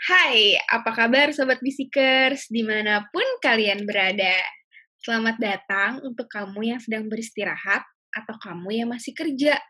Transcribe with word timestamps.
Hai, 0.00 0.56
apa 0.56 0.96
kabar 0.96 1.28
Sobat 1.28 1.60
Bisikers 1.60 2.48
di 2.48 2.64
mana 2.64 3.04
pun 3.12 3.36
kalian 3.44 3.84
berada? 3.84 4.32
Selamat 4.96 5.36
datang 5.36 6.00
untuk 6.00 6.24
kamu 6.24 6.72
yang 6.72 6.80
sedang 6.80 7.04
beristirahat 7.04 7.84
atau 8.08 8.32
kamu 8.40 8.80
yang 8.80 8.88
masih 8.88 9.12
kerja. 9.12 9.60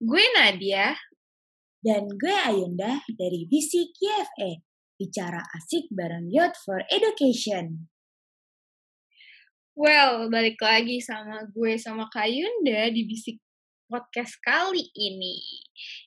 Gue 0.00 0.24
Nadia. 0.40 0.96
Dan 1.84 2.08
gue 2.16 2.32
Ayunda 2.32 3.04
dari 3.12 3.44
Bisik 3.44 3.92
YFE. 4.00 4.64
Bicara 4.96 5.44
asik 5.52 5.92
bareng 5.92 6.32
Youth 6.32 6.56
for 6.64 6.80
Education. 6.88 7.84
Well, 9.76 10.32
balik 10.32 10.64
lagi 10.64 11.04
sama 11.04 11.44
gue 11.52 11.76
sama 11.76 12.08
Kayunda 12.08 12.88
di 12.88 13.04
Bisik 13.04 13.36
podcast 13.88 14.36
kali 14.40 14.90
ini. 14.96 15.38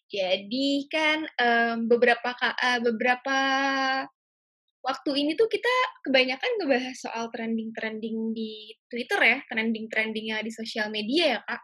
Jadi 0.07 0.87
kan 0.89 1.27
um, 1.37 1.87
beberapa 1.91 2.33
uh, 2.35 2.79
beberapa 2.81 3.39
waktu 4.87 5.11
ini 5.19 5.35
tuh 5.35 5.51
kita 5.51 5.75
kebanyakan 6.07 6.51
ngebahas 6.63 6.95
soal 6.95 7.27
trending-trending 7.27 8.31
di 8.31 8.71
Twitter 8.87 9.19
ya, 9.19 9.37
trending-trendingnya 9.51 10.39
di 10.39 10.51
sosial 10.53 10.87
media 10.87 11.37
ya 11.37 11.39
kak. 11.43 11.61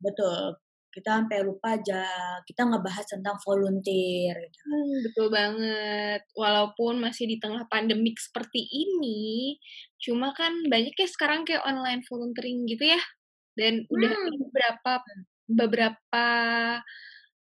Betul. 0.00 0.60
Kita 0.90 1.22
sampai 1.22 1.46
lupa 1.46 1.78
aja 1.78 2.02
kita 2.42 2.66
ngebahas 2.66 3.06
tentang 3.06 3.38
volunteer. 3.46 4.34
Gitu. 4.42 4.64
Hmm, 4.66 4.94
betul 5.06 5.26
banget. 5.30 6.20
Walaupun 6.34 6.98
masih 6.98 7.30
di 7.30 7.38
tengah 7.38 7.64
pandemik 7.70 8.18
seperti 8.18 8.66
ini, 8.66 9.54
cuma 10.02 10.34
kan 10.34 10.50
banyak 10.66 10.92
ya 10.92 11.08
sekarang 11.08 11.46
kayak 11.46 11.62
online 11.62 12.02
volunteering 12.10 12.66
gitu 12.66 12.90
ya. 12.90 13.00
Dan 13.54 13.86
hmm. 13.86 13.92
udah 13.94 14.14
beberapa 14.36 14.92
beberapa 15.50 16.26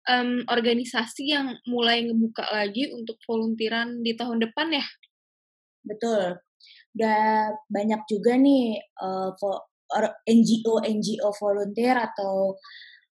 um, 0.07 0.47
organisasi 0.47 1.35
yang 1.35 1.59
mulai 1.67 2.07
ngebuka 2.07 2.47
lagi 2.47 2.89
untuk 2.95 3.19
volunteeran 3.27 4.01
di 4.01 4.15
tahun 4.15 4.39
depan 4.47 4.71
ya. 4.71 4.85
Betul. 5.83 6.39
Udah 6.97 7.53
banyak 7.69 8.01
juga 8.09 8.39
nih 8.39 8.79
uh, 9.03 9.31
NGO 10.27 10.83
NGO 10.83 11.29
volunteer 11.37 11.95
atau 11.95 12.57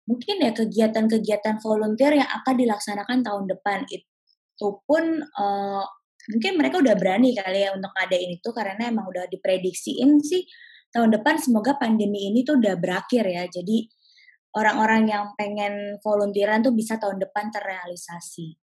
mungkin 0.06 0.42
ya 0.42 0.50
kegiatan-kegiatan 0.50 1.62
volunteer 1.62 2.19
yang 2.19 2.30
akan 2.42 2.54
dilaksanakan 2.58 3.19
tahun 3.22 3.44
depan 3.47 3.86
itu 3.91 4.66
pun 4.86 5.22
uh, 5.22 5.84
mungkin 6.30 6.52
mereka 6.58 6.82
udah 6.82 6.94
berani 6.98 7.32
kali 7.32 7.64
ya 7.64 7.72
untuk 7.72 7.91
ngadain 7.94 8.30
itu 8.36 8.48
karena 8.50 8.91
emang 8.91 9.06
udah 9.08 9.25
diprediksiin 9.30 10.20
sih 10.20 10.44
tahun 10.91 11.14
depan 11.14 11.38
semoga 11.38 11.78
pandemi 11.78 12.28
ini 12.28 12.42
tuh 12.42 12.58
udah 12.58 12.75
berakhir 12.77 13.25
ya 13.25 13.47
jadi 13.47 13.86
orang-orang 14.54 15.06
yang 15.06 15.24
pengen 15.38 15.98
volunteeran 16.02 16.62
tuh 16.64 16.74
bisa 16.74 16.98
tahun 16.98 17.22
depan 17.22 17.50
terrealisasi. 17.54 18.58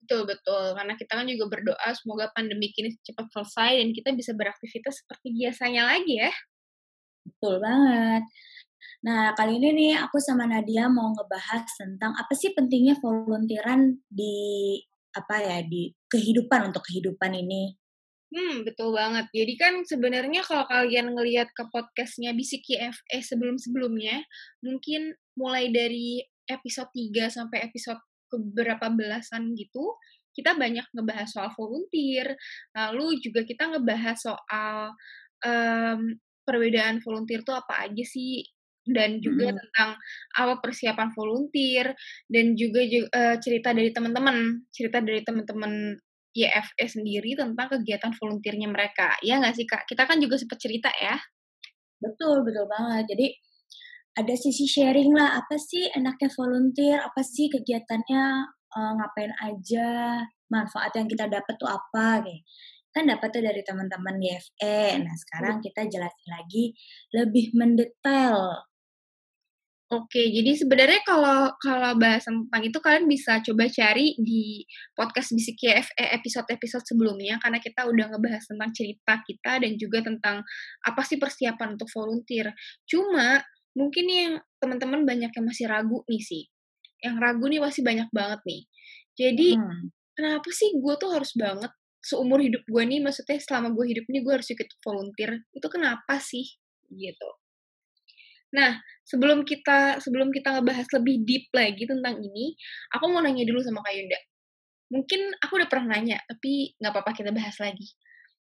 Betul 0.00 0.26
betul 0.26 0.74
karena 0.74 0.96
kita 0.96 1.12
kan 1.12 1.26
juga 1.28 1.46
berdoa 1.46 1.88
semoga 1.94 2.32
pandemi 2.34 2.72
ini 2.74 2.96
cepat 3.04 3.30
selesai 3.30 3.84
dan 3.84 3.88
kita 3.94 4.10
bisa 4.16 4.32
beraktivitas 4.34 5.04
seperti 5.04 5.30
biasanya 5.36 5.86
lagi 5.86 6.18
ya. 6.18 6.32
Betul 7.22 7.62
banget. 7.62 8.26
Nah, 9.00 9.32
kali 9.32 9.56
ini 9.60 9.68
nih 9.76 9.92
aku 9.96 10.20
sama 10.20 10.44
Nadia 10.44 10.88
mau 10.88 11.12
ngebahas 11.12 11.64
tentang 11.76 12.12
apa 12.16 12.32
sih 12.36 12.52
pentingnya 12.52 13.00
volunteeran 13.00 13.96
di 14.08 14.76
apa 15.16 15.40
ya 15.40 15.58
di 15.64 15.88
kehidupan 16.08 16.72
untuk 16.72 16.84
kehidupan 16.84 17.32
ini. 17.32 17.79
Hmm, 18.30 18.62
betul 18.62 18.94
banget. 18.94 19.26
Jadi 19.34 19.54
kan 19.58 19.74
sebenarnya 19.82 20.46
kalau 20.46 20.62
kalian 20.70 21.18
ngelihat 21.18 21.50
ke 21.50 21.66
podcastnya 21.66 22.30
Bisik 22.30 22.62
YFE 22.70 23.18
sebelum-sebelumnya, 23.26 24.22
mungkin 24.62 25.18
mulai 25.34 25.74
dari 25.74 26.22
episode 26.46 26.94
3 26.94 27.26
sampai 27.26 27.66
episode 27.66 27.98
keberapa 28.30 28.86
belasan 28.94 29.50
gitu, 29.58 29.98
kita 30.30 30.54
banyak 30.54 30.86
ngebahas 30.94 31.26
soal 31.26 31.50
volunteer, 31.58 32.38
lalu 32.70 33.18
juga 33.18 33.42
kita 33.42 33.66
ngebahas 33.66 34.18
soal 34.22 34.94
um, 35.42 36.00
perbedaan 36.46 37.02
volunteer 37.02 37.42
itu 37.42 37.50
apa 37.50 37.90
aja 37.90 38.04
sih, 38.06 38.46
dan 38.86 39.18
juga 39.18 39.50
hmm. 39.50 39.58
tentang 39.58 39.90
apa 40.38 40.54
persiapan 40.62 41.10
volunteer 41.12 41.92
dan 42.30 42.54
juga, 42.54 42.86
juga 42.86 43.08
uh, 43.10 43.36
cerita 43.42 43.74
dari 43.74 43.90
teman-teman 43.90 44.66
cerita 44.70 45.02
dari 45.02 45.20
teman-teman 45.26 45.98
YFE 46.30 46.86
sendiri 46.86 47.34
tentang 47.34 47.66
kegiatan 47.66 48.14
volunteernya 48.14 48.68
mereka. 48.70 49.18
Ya 49.22 49.42
nggak 49.42 49.54
sih 49.54 49.66
kak? 49.66 49.86
Kita 49.86 50.06
kan 50.06 50.22
juga 50.22 50.38
sempat 50.38 50.58
cerita 50.62 50.90
ya. 50.94 51.18
Betul 51.98 52.46
betul 52.46 52.70
banget. 52.70 53.10
Jadi 53.14 53.26
ada 54.18 54.34
sisi 54.38 54.66
sharing 54.66 55.10
lah. 55.14 55.42
Apa 55.42 55.58
sih 55.58 55.90
enaknya 55.90 56.30
volunteer? 56.34 56.98
Apa 57.02 57.22
sih 57.22 57.50
kegiatannya 57.50 58.24
uh, 58.74 58.92
ngapain 58.98 59.32
aja? 59.42 60.22
Manfaat 60.50 60.94
yang 60.98 61.06
kita 61.06 61.30
dapat 61.30 61.54
tuh 61.58 61.70
apa 61.70 62.26
kayak 62.26 62.42
kan 62.90 63.06
dapat 63.06 63.28
tuh 63.30 63.42
dari 63.42 63.62
teman-teman 63.62 64.18
YFE 64.18 65.06
nah 65.06 65.14
sekarang 65.14 65.62
kita 65.62 65.86
jelasin 65.86 66.26
lagi 66.26 66.74
lebih 67.14 67.54
mendetail 67.54 68.66
Oke, 69.90 70.22
jadi 70.30 70.54
sebenarnya 70.54 71.02
kalau 71.02 71.50
kalau 71.58 71.98
bahas 71.98 72.22
tentang 72.22 72.62
itu 72.62 72.78
kalian 72.78 73.10
bisa 73.10 73.42
coba 73.42 73.66
cari 73.66 74.14
di 74.22 74.62
podcast 74.94 75.34
Bisik 75.34 75.58
YFE 75.66 76.14
episode-episode 76.14 76.86
sebelumnya 76.86 77.42
karena 77.42 77.58
kita 77.58 77.90
udah 77.90 78.14
ngebahas 78.14 78.46
tentang 78.46 78.70
cerita 78.70 79.18
kita 79.26 79.58
dan 79.58 79.74
juga 79.74 79.98
tentang 80.06 80.46
apa 80.86 81.02
sih 81.02 81.18
persiapan 81.18 81.74
untuk 81.74 81.90
volunteer. 81.90 82.54
Cuma 82.86 83.42
mungkin 83.74 84.06
yang 84.06 84.32
teman-teman 84.62 85.02
banyak 85.02 85.34
yang 85.34 85.46
masih 85.50 85.66
ragu 85.66 86.06
nih 86.06 86.22
sih. 86.22 86.46
Yang 87.02 87.16
ragu 87.18 87.44
nih 87.50 87.58
masih 87.58 87.82
banyak 87.82 88.08
banget 88.14 88.40
nih. 88.46 88.62
Jadi 89.18 89.48
hmm. 89.58 89.90
kenapa 90.14 90.48
sih 90.54 90.70
gue 90.70 90.94
tuh 91.02 91.10
harus 91.10 91.34
banget 91.34 91.74
seumur 91.98 92.38
hidup 92.38 92.62
gue 92.62 92.82
nih 92.86 93.02
maksudnya 93.02 93.42
selama 93.42 93.74
gue 93.74 93.90
hidup 93.90 94.06
nih 94.06 94.22
gue 94.22 94.32
harus 94.38 94.46
ikut 94.54 94.70
volunteer. 94.86 95.42
Itu 95.50 95.66
kenapa 95.66 96.22
sih? 96.22 96.46
Gitu. 96.86 97.39
Nah, 98.50 98.82
sebelum 99.06 99.46
kita 99.46 100.02
sebelum 100.02 100.34
kita 100.34 100.58
ngebahas 100.58 100.86
lebih 100.98 101.22
deep 101.22 101.46
lagi 101.54 101.86
tentang 101.86 102.18
ini, 102.18 102.54
aku 102.90 103.04
mau 103.10 103.22
nanya 103.22 103.46
dulu 103.46 103.62
sama 103.62 103.82
Kak 103.86 103.94
Yunda. 103.94 104.20
Mungkin 104.90 105.20
aku 105.38 105.52
udah 105.62 105.68
pernah 105.70 105.98
nanya, 105.98 106.18
tapi 106.26 106.74
nggak 106.82 106.90
apa-apa 106.90 107.12
kita 107.14 107.30
bahas 107.30 107.54
lagi. 107.62 107.86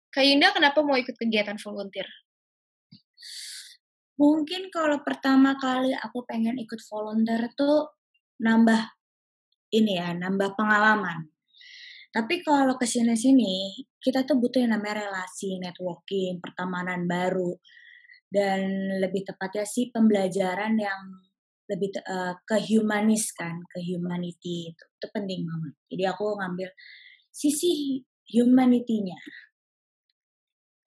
Kak 0.10 0.26
Yunda 0.26 0.50
kenapa 0.50 0.82
mau 0.82 0.98
ikut 0.98 1.14
kegiatan 1.14 1.62
volunteer? 1.62 2.10
Mungkin 4.20 4.74
kalau 4.74 5.00
pertama 5.06 5.56
kali 5.56 5.96
aku 5.96 6.26
pengen 6.26 6.58
ikut 6.60 6.82
volunteer 6.90 7.54
tuh 7.54 7.94
nambah 8.42 8.82
ini 9.70 10.02
ya, 10.02 10.12
nambah 10.18 10.58
pengalaman. 10.58 11.30
Tapi 12.10 12.42
kalau 12.42 12.74
ke 12.74 12.90
sini-sini, 12.90 13.86
kita 14.02 14.26
tuh 14.26 14.42
butuh 14.42 14.66
yang 14.66 14.74
namanya 14.74 15.06
relasi, 15.06 15.62
networking, 15.62 16.42
pertemanan 16.42 17.06
baru 17.06 17.54
dan 18.30 18.62
lebih 19.02 19.26
tepatnya 19.26 19.66
sih 19.66 19.90
pembelajaran 19.90 20.78
yang 20.78 21.02
lebih 21.70 21.94
uh, 22.02 22.34
ke 22.46 22.58
humanis 22.66 23.30
kan, 23.34 23.62
ke 23.70 23.78
humanity 23.86 24.74
itu, 24.74 24.84
itu 24.86 25.08
penting 25.14 25.46
banget. 25.46 25.74
Jadi 25.94 26.04
aku 26.10 26.26
ngambil 26.38 26.70
sisi 27.30 28.02
humanity-nya. 28.30 29.18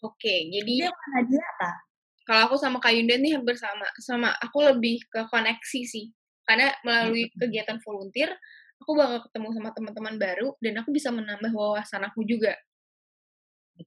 Oke, 0.02 0.50
jadi 0.50 0.90
mana 0.90 1.20
dia 1.30 1.38
apa? 1.38 1.70
Kalau 2.26 2.40
aku 2.50 2.56
sama 2.58 2.78
Kak 2.82 2.90
Yunda 2.94 3.18
nih 3.18 3.38
hampir 3.38 3.54
sama, 3.54 3.86
sama 3.98 4.34
aku 4.42 4.62
lebih 4.62 4.98
ke 5.06 5.26
koneksi 5.30 5.80
sih. 5.86 6.10
Karena 6.42 6.74
melalui 6.82 7.30
hmm. 7.30 7.38
kegiatan 7.38 7.78
volunteer, 7.82 8.34
aku 8.82 8.98
bakal 8.98 9.22
ketemu 9.30 9.48
sama 9.54 9.70
teman-teman 9.70 10.14
baru 10.18 10.58
dan 10.58 10.82
aku 10.82 10.90
bisa 10.90 11.14
menambah 11.14 11.54
wawasan 11.54 12.02
aku 12.02 12.26
juga. 12.26 12.54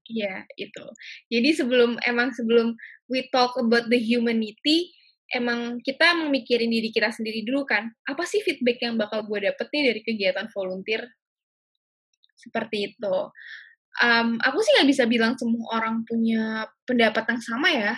Iya, 0.05 0.43
itu. 0.59 0.85
Jadi 1.31 1.49
sebelum 1.55 1.97
emang 2.03 2.35
sebelum 2.35 2.75
we 3.07 3.27
talk 3.31 3.55
about 3.55 3.87
the 3.87 3.99
humanity, 3.99 4.91
emang 5.31 5.81
kita 5.81 6.13
memikirin 6.15 6.69
diri 6.69 6.91
kita 6.91 7.09
sendiri 7.13 7.45
dulu 7.47 7.65
kan. 7.65 7.89
Apa 8.05 8.27
sih 8.27 8.43
feedback 8.43 8.83
yang 8.83 8.99
bakal 8.99 9.25
gue 9.25 9.47
dapet 9.47 9.67
nih 9.71 9.83
dari 9.93 10.01
kegiatan 10.03 10.47
volunteer? 10.53 11.05
Seperti 12.35 12.93
itu. 12.93 13.15
Um, 13.95 14.35
aku 14.43 14.59
sih 14.59 14.75
nggak 14.75 14.89
bisa 14.91 15.03
bilang 15.07 15.39
semua 15.39 15.79
orang 15.79 16.03
punya 16.03 16.67
pendapat 16.83 17.23
yang 17.31 17.41
sama 17.41 17.69
ya. 17.71 17.93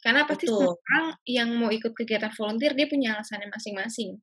Karena 0.00 0.24
pasti 0.24 0.48
semua 0.48 0.72
orang 0.72 1.06
yang 1.28 1.48
mau 1.60 1.68
ikut 1.68 1.92
kegiatan 1.92 2.32
volunteer, 2.32 2.72
dia 2.72 2.88
punya 2.88 3.16
alasannya 3.16 3.52
masing-masing 3.52 4.16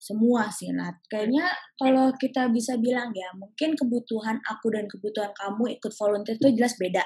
semua 0.00 0.48
sih 0.48 0.72
Nat. 0.72 0.96
Kayaknya 1.12 1.52
kalau 1.76 2.08
kita 2.16 2.48
bisa 2.48 2.80
bilang 2.80 3.12
ya, 3.12 3.28
mungkin 3.36 3.76
kebutuhan 3.76 4.40
aku 4.48 4.72
dan 4.72 4.88
kebutuhan 4.88 5.30
kamu 5.36 5.76
ikut 5.76 5.92
volunteer 5.92 6.40
itu 6.40 6.48
jelas 6.56 6.74
beda. 6.80 7.04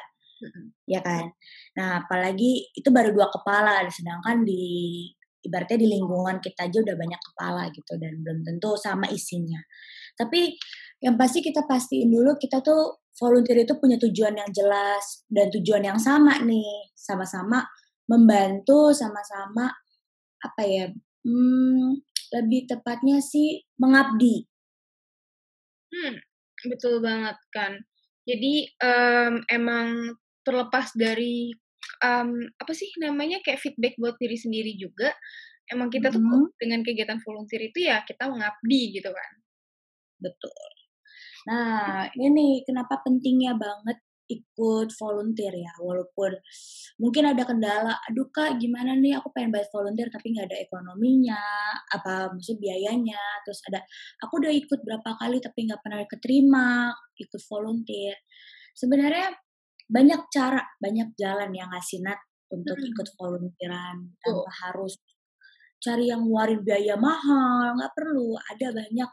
Ya 0.87 1.03
kan? 1.03 1.35
Nah, 1.75 2.05
apalagi 2.07 2.71
itu 2.71 2.89
baru 2.95 3.11
dua 3.11 3.27
kepala, 3.35 3.83
sedangkan 3.91 4.47
di 4.47 4.63
ibaratnya 5.45 5.79
di 5.85 5.89
lingkungan 5.91 6.41
kita 6.41 6.71
aja 6.71 6.79
udah 6.81 6.97
banyak 6.97 7.21
kepala 7.21 7.63
gitu 7.75 7.93
dan 8.01 8.23
belum 8.23 8.47
tentu 8.47 8.71
sama 8.81 9.11
isinya. 9.13 9.61
Tapi 10.17 10.57
yang 11.05 11.21
pasti 11.21 11.45
kita 11.45 11.69
pastiin 11.69 12.09
dulu 12.09 12.39
kita 12.41 12.65
tuh 12.65 13.05
volunteer 13.21 13.63
itu 13.63 13.77
punya 13.77 14.01
tujuan 14.01 14.35
yang 14.35 14.51
jelas 14.51 15.27
dan 15.29 15.53
tujuan 15.53 15.85
yang 15.85 16.01
sama 16.01 16.41
nih, 16.43 16.91
sama-sama 16.97 17.63
membantu, 18.09 18.91
sama-sama 18.95 19.69
apa 20.41 20.63
ya? 20.65 20.87
Hmm, 21.25 22.05
lebih 22.35 22.67
tepatnya 22.67 23.23
sih 23.23 23.63
mengabdi. 23.79 24.45
Hmm, 25.95 26.17
Betul 26.67 26.99
banget 27.05 27.37
kan. 27.55 27.73
Jadi 28.25 28.67
um, 28.81 29.35
emang 29.53 30.17
terlepas 30.45 30.91
dari 30.97 31.53
um, 32.03 32.31
apa 32.57 32.73
sih 32.73 32.89
namanya 33.01 33.41
kayak 33.45 33.61
feedback 33.61 33.95
buat 34.01 34.17
diri 34.19 34.37
sendiri 34.37 34.73
juga, 34.81 35.13
emang 35.73 35.89
kita 35.93 36.09
tuh 36.13 36.21
Mhm. 36.21 36.57
dengan 36.61 36.81
kegiatan 36.85 37.21
volunteer 37.25 37.69
itu 37.71 37.85
ya 37.89 38.01
kita 38.05 38.29
mengabdi 38.33 38.97
gitu 38.97 39.11
kan. 39.13 39.33
Betul. 40.21 40.69
Nah, 41.49 42.09
ini 42.17 42.65
kenapa 42.65 43.01
pentingnya 43.05 43.53
banget 43.57 43.99
ikut 44.31 44.89
volunteer 44.97 45.53
ya, 45.55 45.73
walaupun 45.81 46.33
mungkin 47.03 47.25
ada 47.29 47.45
kendala, 47.45 47.95
"Aduh 48.11 48.29
Kak, 48.33 48.57
gimana 48.63 48.97
nih 48.97 49.19
aku 49.21 49.29
pengen 49.37 49.53
banget 49.55 49.69
volunteer 49.75 50.09
tapi 50.13 50.33
nggak 50.35 50.49
ada 50.51 50.59
ekonominya, 50.65 51.43
apa 51.93 52.33
maksud 52.35 52.57
biayanya." 52.63 53.21
Terus 53.45 53.61
ada, 53.69 53.81
"Aku 54.25 54.41
udah 54.41 54.53
ikut 54.55 54.81
berapa 54.87 55.11
kali 55.21 55.39
tapi 55.45 55.69
nggak 55.69 55.81
pernah 55.85 56.01
keterima 56.09 56.69
ikut 57.21 57.41
volunteer." 57.51 58.17
Sebenarnya 58.77 59.33
banyak 59.89 60.21
cara, 60.33 60.63
banyak 60.81 61.15
jalan 61.21 61.51
yang 61.55 61.69
ngasih 61.73 62.01
Nat 62.05 62.21
untuk 62.53 62.79
Mhm. 62.81 62.89
ikut 62.91 63.09
volunteeran 63.21 64.17
tanpa 64.23 64.51
harus 64.69 64.97
cari 65.85 66.09
yang 66.13 66.25
ngeluarin 66.27 66.63
biaya 66.65 66.97
mahal, 66.99 67.77
nggak 67.79 67.93
perlu. 67.97 68.37
Ada 68.53 68.73
banyak 68.73 69.11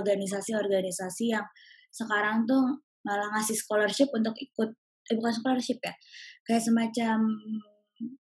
organisasi-organisasi 0.00 1.24
yang 1.36 1.46
sekarang 1.92 2.46
tuh 2.48 2.80
malah 3.06 3.28
ngasih 3.36 3.56
scholarship 3.56 4.08
untuk 4.12 4.36
ikut 4.36 4.70
eh, 5.10 5.14
bukan 5.16 5.32
scholarship 5.34 5.78
ya, 5.82 5.94
kayak 6.46 6.62
semacam 6.62 7.18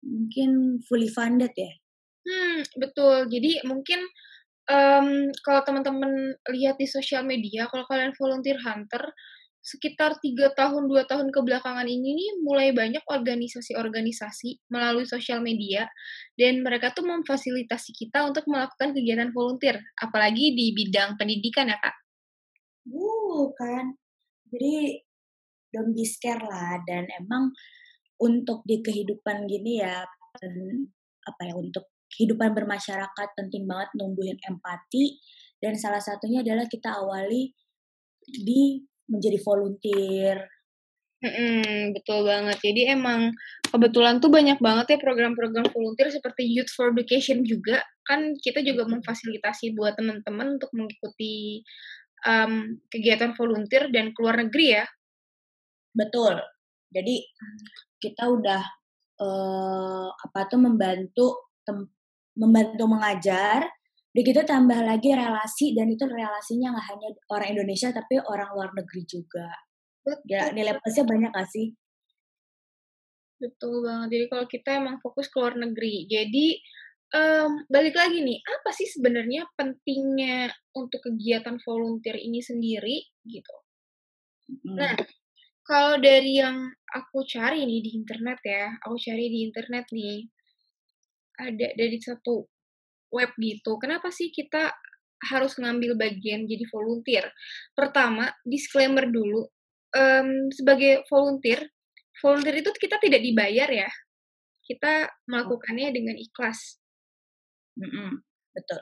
mungkin 0.04 0.82
fully 0.88 1.08
funded 1.08 1.54
ya? 1.56 1.72
Hmm, 2.22 2.62
betul. 2.78 3.30
Jadi 3.32 3.66
mungkin, 3.66 4.02
mmm, 4.70 5.34
kalau 5.42 5.62
teman-teman 5.66 6.38
lihat 6.54 6.78
di 6.78 6.86
sosial 6.86 7.26
media, 7.26 7.66
kalau 7.72 7.86
kalian 7.90 8.14
volunteer 8.14 8.62
hunter, 8.62 9.10
sekitar 9.62 10.18
3 10.18 10.58
tahun, 10.58 10.90
2 10.90 11.06
tahun 11.06 11.30
kebelakangan 11.30 11.86
ini 11.86 12.18
nih 12.18 12.32
mulai 12.42 12.74
banyak 12.74 13.06
organisasi-organisasi 13.06 14.74
melalui 14.74 15.06
sosial 15.06 15.38
media 15.38 15.86
dan 16.34 16.66
mereka 16.66 16.90
tuh 16.98 17.06
memfasilitasi 17.06 17.94
kita 17.94 18.26
untuk 18.26 18.50
melakukan 18.50 18.90
kegiatan 18.98 19.30
volunteer, 19.30 19.78
apalagi 20.02 20.58
di 20.58 20.74
bidang 20.74 21.14
pendidikan 21.14 21.70
ya, 21.70 21.78
Kak. 21.78 21.96
Uh, 22.90 23.54
kan. 23.54 24.01
Jadi 24.52 25.00
don't 25.72 25.96
be 25.96 26.04
scare 26.04 26.44
lah 26.44 26.84
dan 26.84 27.08
emang 27.16 27.56
untuk 28.22 28.62
di 28.68 28.84
kehidupan 28.84 29.48
gini 29.50 29.82
ya, 29.82 30.04
apa 31.26 31.42
ya, 31.42 31.54
untuk 31.58 31.90
kehidupan 32.12 32.52
bermasyarakat 32.52 33.28
penting 33.40 33.66
banget 33.66 33.90
numbuhin 33.96 34.38
empati 34.44 35.18
dan 35.64 35.80
salah 35.80 36.04
satunya 36.04 36.44
adalah 36.44 36.68
kita 36.68 36.92
awali 37.02 37.56
di 38.22 38.84
menjadi 39.08 39.40
volunteer. 39.42 40.38
Mhm, 41.22 41.94
betul 41.94 42.26
banget. 42.26 42.58
Jadi 42.66 42.98
emang 42.98 43.30
kebetulan 43.70 44.18
tuh 44.18 44.34
banyak 44.34 44.58
banget 44.58 44.98
ya 44.98 44.98
program-program 44.98 45.70
volunteer 45.70 46.10
seperti 46.10 46.50
Youth 46.50 46.74
for 46.74 46.90
Education 46.90 47.46
juga, 47.46 47.86
kan 48.10 48.34
kita 48.42 48.66
juga 48.66 48.90
memfasilitasi 48.90 49.78
buat 49.78 49.94
teman-teman 50.02 50.58
untuk 50.58 50.74
mengikuti, 50.74 51.62
mmm, 52.26 52.88
kegiatan 52.92 53.34
volunteer 53.38 53.90
dan 53.94 54.14
ke 54.16 54.20
luar 54.24 54.38
negeri 54.46 54.68
ya. 54.82 54.86
Betul. 55.96 56.40
Jadi 56.92 57.16
kita 58.04 58.28
udah, 58.32 58.64
eee, 59.22 60.08
apa 60.12 60.40
tuh, 60.52 60.60
membantu 60.62 61.28
tem 61.68 61.88
membantu 62.38 62.86
mengajar, 62.90 63.68
udah 64.16 64.24
gitu 64.26 64.42
tambah 64.48 64.80
lagi 64.84 65.12
relasi 65.16 65.76
dan 65.78 65.88
itu 65.92 66.04
relasinya 66.08 66.74
nggak 66.76 66.88
hanya 66.96 67.08
orang 67.32 67.50
Indonesia 67.56 67.90
tapi 67.96 68.20
orang 68.24 68.50
luar 68.56 68.72
negeri 68.76 69.04
juga. 69.08 69.50
Ya 70.28 70.50
Betul. 70.52 70.56
nilai 70.58 70.74
plusnya 70.82 71.06
banyak 71.08 71.32
nggak 71.36 71.50
sih? 71.52 71.76
Betul 73.42 73.82
banget. 73.82 74.08
Jadi 74.14 74.26
kalau 74.30 74.46
kita 74.46 74.70
emang 74.78 74.96
fokus 75.02 75.26
ke 75.32 75.36
luar 75.42 75.58
negeri. 75.58 76.06
Jadi, 76.06 76.62
mmm, 77.16 77.52
balik 77.74 77.96
lagi 78.02 78.20
nih, 78.28 78.40
apa 78.56 78.70
sih 78.78 78.88
sebenarnya 78.96 79.42
pentingnya 79.60 80.38
untuk 80.82 81.00
kegiatan 81.08 81.58
volunteer 81.68 82.18
ini 82.28 82.40
sendiri, 82.50 82.98
gitu? 83.28 83.54
Nah, 84.80 84.94
Mhm. 84.94 85.06
kalau 85.70 85.96
dari 86.08 86.32
yang 86.44 86.58
aku 87.00 87.20
cari 87.34 87.62
nih 87.70 87.82
di 87.86 87.92
internet 88.00 88.40
ya, 88.56 88.66
aku 88.86 88.96
cari 89.06 89.26
di 89.34 89.40
internet 89.48 89.86
nih, 89.98 90.18
ada 91.40 91.68
dari 91.80 91.98
satu 92.02 92.46
web 93.16 93.32
gitu, 93.40 93.78
kenapa 93.82 94.10
sih 94.14 94.30
kita 94.34 94.72
harus 95.32 95.54
ngambil 95.62 95.96
bagian 96.00 96.46
jadi 96.50 96.66
volunteer? 96.74 97.26
Pertama, 97.78 98.32
disclaimer 98.48 99.06
dulu, 99.10 99.48
mmm, 99.96 100.52
sebagai 100.56 101.04
volunteer, 101.12 101.62
volunteer 102.24 102.56
itu 102.64 102.72
kita 102.78 102.98
tidak 103.04 103.22
dibayar 103.24 103.70
ya, 103.72 103.90
kita 104.66 105.10
melakukannya 105.30 105.90
dengan 105.96 106.18
ikhlas. 106.20 106.81
Mhm, 107.80 108.20
betul. 108.56 108.82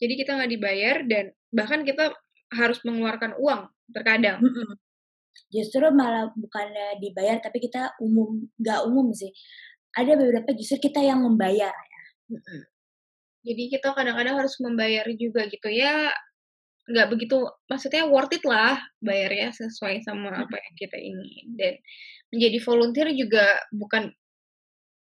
Jadi 0.00 0.14
kita 0.20 0.30
nggak 0.38 0.52
dibayar 0.52 0.96
dan 1.06 1.24
bahkan 1.54 1.82
kita 1.86 2.14
harus 2.54 2.80
mengeluarkan 2.86 3.36
uang 3.40 3.68
terkadang. 3.92 4.40
Mhm. 4.42 4.76
Justru 5.54 5.84
malah 5.94 6.30
bukannya 6.36 7.00
dibayar 7.02 7.38
tapi 7.42 7.62
kita 7.64 7.96
umum 8.02 8.48
nggak 8.60 8.80
umum 8.90 9.12
sih, 9.16 9.32
ada 9.96 10.14
beberapa 10.18 10.52
justru 10.56 10.90
kita 10.90 11.00
yang 11.04 11.22
membayar 11.24 11.72
ya. 11.72 12.02
Mhm. 12.36 12.60
Jadi 13.48 13.62
kita 13.78 13.94
kadang-kadang 13.96 14.36
harus 14.44 14.56
membayar 14.62 15.06
juga 15.16 15.46
gitu, 15.50 15.68
ya 15.72 16.12
nggak 16.90 17.08
begitu 17.14 17.44
maksudnya 17.70 18.08
worth 18.10 18.32
it 18.34 18.44
lah 18.48 18.80
bayarnya 19.04 19.52
sesuai 19.54 20.02
sama 20.06 20.32
apa 20.34 20.56
yang 20.58 20.74
kita 20.78 20.98
ingin. 21.00 21.46
Dan 21.58 21.74
menjadi 22.34 22.58
volunteer 22.64 23.08
juga 23.16 23.46
bukan 23.74 24.12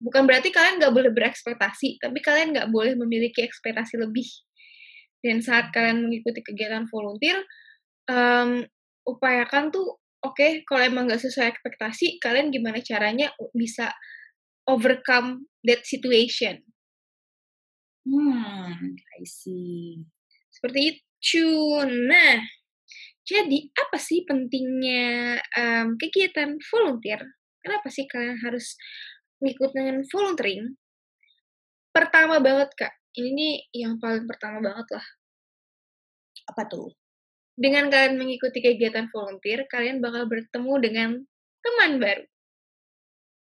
bukan 0.00 0.24
berarti 0.26 0.50
kalian 0.50 0.80
nggak 0.80 0.94
boleh 0.96 1.12
berekspektasi, 1.12 2.00
tapi 2.00 2.18
kalian 2.24 2.56
nggak 2.56 2.68
boleh 2.72 2.96
memiliki 2.96 3.44
ekspektasi 3.44 4.00
lebih. 4.00 4.26
Dan 5.20 5.44
saat 5.44 5.68
kalian 5.70 6.08
mengikuti 6.08 6.40
kegiatan 6.40 6.88
volunteer, 6.88 7.44
mmm, 8.08 8.64
upayakan 9.04 9.68
tuh, 9.72 10.00
oke 10.24 10.64
kalau 10.64 10.82
emang 10.84 11.08
nggak 11.08 11.20
sesuai 11.20 11.52
ekspektasi, 11.52 12.16
kalian 12.24 12.48
gimana 12.52 12.80
caranya 12.80 13.32
bisa 13.52 13.92
overcome 14.68 15.46
that 15.64 15.84
situation. 15.84 16.64
Hmm, 18.08 18.96
I 19.20 19.22
see. 19.28 20.00
Seperti 20.48 20.80
itu. 20.96 21.48
Nah, 22.08 22.40
jadi 23.28 23.58
apa 23.76 23.98
sih 24.00 24.24
pentingnya, 24.24 25.38
mmm, 25.40 26.00
kegiatan 26.00 26.56
volunteer? 26.72 27.20
Kenapa 27.60 27.88
sih 27.92 28.08
kalian 28.08 28.40
harus 28.40 28.74
ngikut 29.40 29.70
dengan 29.72 30.04
volunteering? 30.06 30.76
Pertama 31.90 32.38
banget, 32.38 32.70
Kak, 32.76 32.94
ini 33.18 33.66
yang 33.74 33.98
paling 33.98 34.28
pertama 34.28 34.62
banget 34.62 34.86
lah. 34.94 35.06
Apa 36.54 36.62
tuh? 36.70 36.94
Dengan 37.58 37.90
kalian 37.90 38.16
mengikuti 38.16 38.62
kegiatan 38.62 39.10
volunteer, 39.10 39.66
kalian 39.66 39.98
bakal 39.98 40.30
bertemu 40.30 40.74
dengan 40.80 41.10
teman 41.60 42.00
baru. 42.00 42.24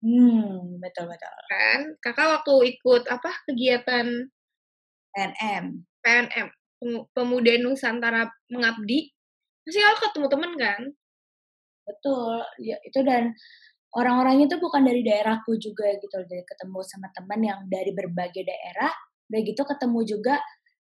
Hmm, 0.04 0.78
betul 0.78 1.08
betul. 1.08 1.36
Kan, 1.50 1.80
Kakak 1.98 2.28
waktu 2.38 2.76
ikut 2.76 3.08
apa, 3.08 3.30
kegiatan 3.48 4.30
PNM. 5.16 5.64
PNM, 6.04 6.46
Pemu 6.78 7.08
Pemuda 7.10 7.56
Nusantara 7.58 8.28
Mengabdi, 8.52 9.10
pasti 9.64 9.80
Kakak 9.80 10.12
ketemu 10.12 10.26
temen 10.28 10.52
kan? 10.54 10.82
Betul, 11.86 12.44
ya 12.62 12.76
itu 12.84 13.00
dan 13.02 13.32
orang-orangnya 13.94 14.46
tuh 14.56 14.60
bukan 14.62 14.82
dari 14.86 15.02
daerahku 15.06 15.54
juga 15.60 15.86
gitu, 16.00 16.16
dari 16.26 16.42
ketemu 16.46 16.80
sama 16.86 17.08
teman 17.14 17.40
yang 17.44 17.60
dari 17.70 17.92
berbagai 17.94 18.42
daerah, 18.46 18.92
udah 19.30 19.40
gitu 19.46 19.62
ketemu 19.66 20.00
juga 20.08 20.34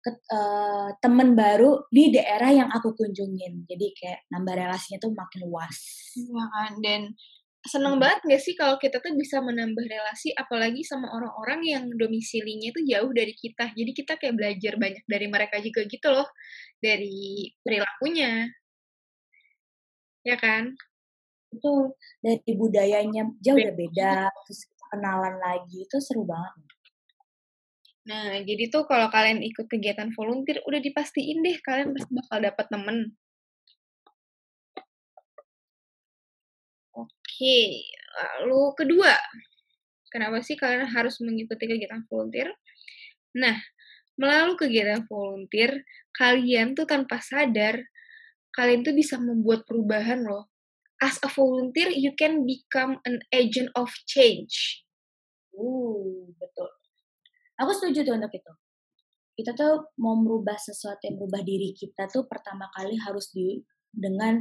ket 0.04 0.16
eee, 0.30 0.88
temen 1.02 1.34
baru 1.38 1.86
di 1.90 2.10
daerah 2.14 2.50
yang 2.52 2.68
aku 2.74 2.94
kunjungin. 2.98 3.64
Jadi 3.70 3.86
kayak 3.98 4.20
nambah 4.34 4.54
relasinya 4.58 4.98
tuh 5.02 5.12
makin 5.14 5.40
luas. 5.48 5.76
Iya 6.18 6.44
kan, 6.54 6.72
dan 6.84 7.02
seneng 7.66 7.96
banget 8.02 8.20
nggak 8.26 8.42
sih 8.42 8.54
kalau 8.58 8.76
kita 8.82 8.98
tuh 9.02 9.14
bisa 9.18 9.38
menambah 9.42 9.84
relasi, 9.86 10.34
apalagi 10.34 10.82
sama 10.86 11.08
orang-orang 11.14 11.60
yang 11.66 11.84
domisilinya 11.94 12.70
tuh 12.74 12.82
jauh 12.86 13.10
dari 13.14 13.34
kita. 13.38 13.70
Jadi 13.74 13.92
kita 13.94 14.18
kayak 14.20 14.34
belajar 14.38 14.74
banyak 14.80 15.04
dari 15.06 15.26
mereka 15.30 15.56
juga 15.62 15.82
gitu 15.86 16.08
loh, 16.12 16.28
dari 16.82 17.50
perilakunya. 17.64 18.50
Ya 20.24 20.36
kan? 20.38 20.78
Betul, 21.52 21.92
dari 22.24 22.52
budayanya 22.56 23.28
aja 23.28 23.52
udah 23.52 23.74
beda, 23.76 24.14
terus 24.48 24.60
kenalan 24.88 25.36
lagi, 25.36 25.84
itu 25.84 25.96
seru 26.00 26.24
banget. 26.24 26.64
Nah, 28.08 28.40
jadi 28.42 28.72
tuh 28.72 28.88
kalau 28.88 29.12
kalian 29.12 29.44
ikut 29.44 29.68
kegiatan 29.68 30.10
volunteer, 30.16 30.64
udah 30.64 30.80
dipastiin 30.80 31.44
deh 31.44 31.60
kalian 31.60 31.92
pasti 31.92 32.10
bakal 32.16 32.38
dapat 32.40 32.66
temen. 32.72 32.98
Oke, 36.96 37.58
lalu 38.16 38.60
kedua, 38.74 39.12
kenapa 40.08 40.40
sih 40.40 40.56
kalian 40.56 40.88
harus 40.88 41.20
mengikuti 41.20 41.68
kegiatan 41.68 42.04
volunteer? 42.08 42.50
Nah, 43.38 43.56
melalui 44.16 44.56
kegiatan 44.56 45.04
volunteer, 45.08 45.84
kalian 46.16 46.76
tuh 46.76 46.84
tanpa 46.88 47.20
sadar 47.20 47.80
kalian 48.52 48.84
tuh 48.84 48.92
bisa 48.92 49.16
membuat 49.16 49.64
perubahan 49.64 50.20
loh. 50.28 50.51
As 51.02 51.18
a 51.26 51.28
volunteer, 51.34 51.90
you 51.90 52.14
can 52.14 52.46
become 52.46 53.02
an 53.02 53.18
agent 53.34 53.74
of 53.74 53.90
change. 54.06 54.86
Uh, 55.50 56.30
betul. 56.38 56.70
Aku 57.58 57.74
setuju 57.74 58.06
tuh 58.06 58.14
untuk 58.14 58.30
itu. 58.30 58.52
Kita 59.34 59.50
tuh 59.58 59.90
mau 59.98 60.14
merubah 60.14 60.54
sesuatu 60.54 61.02
yang 61.02 61.18
merubah 61.18 61.42
diri 61.42 61.74
kita 61.74 62.06
tuh 62.06 62.30
pertama 62.30 62.70
kali 62.70 62.94
harus 63.02 63.34
di 63.34 63.58
dengan 63.90 64.38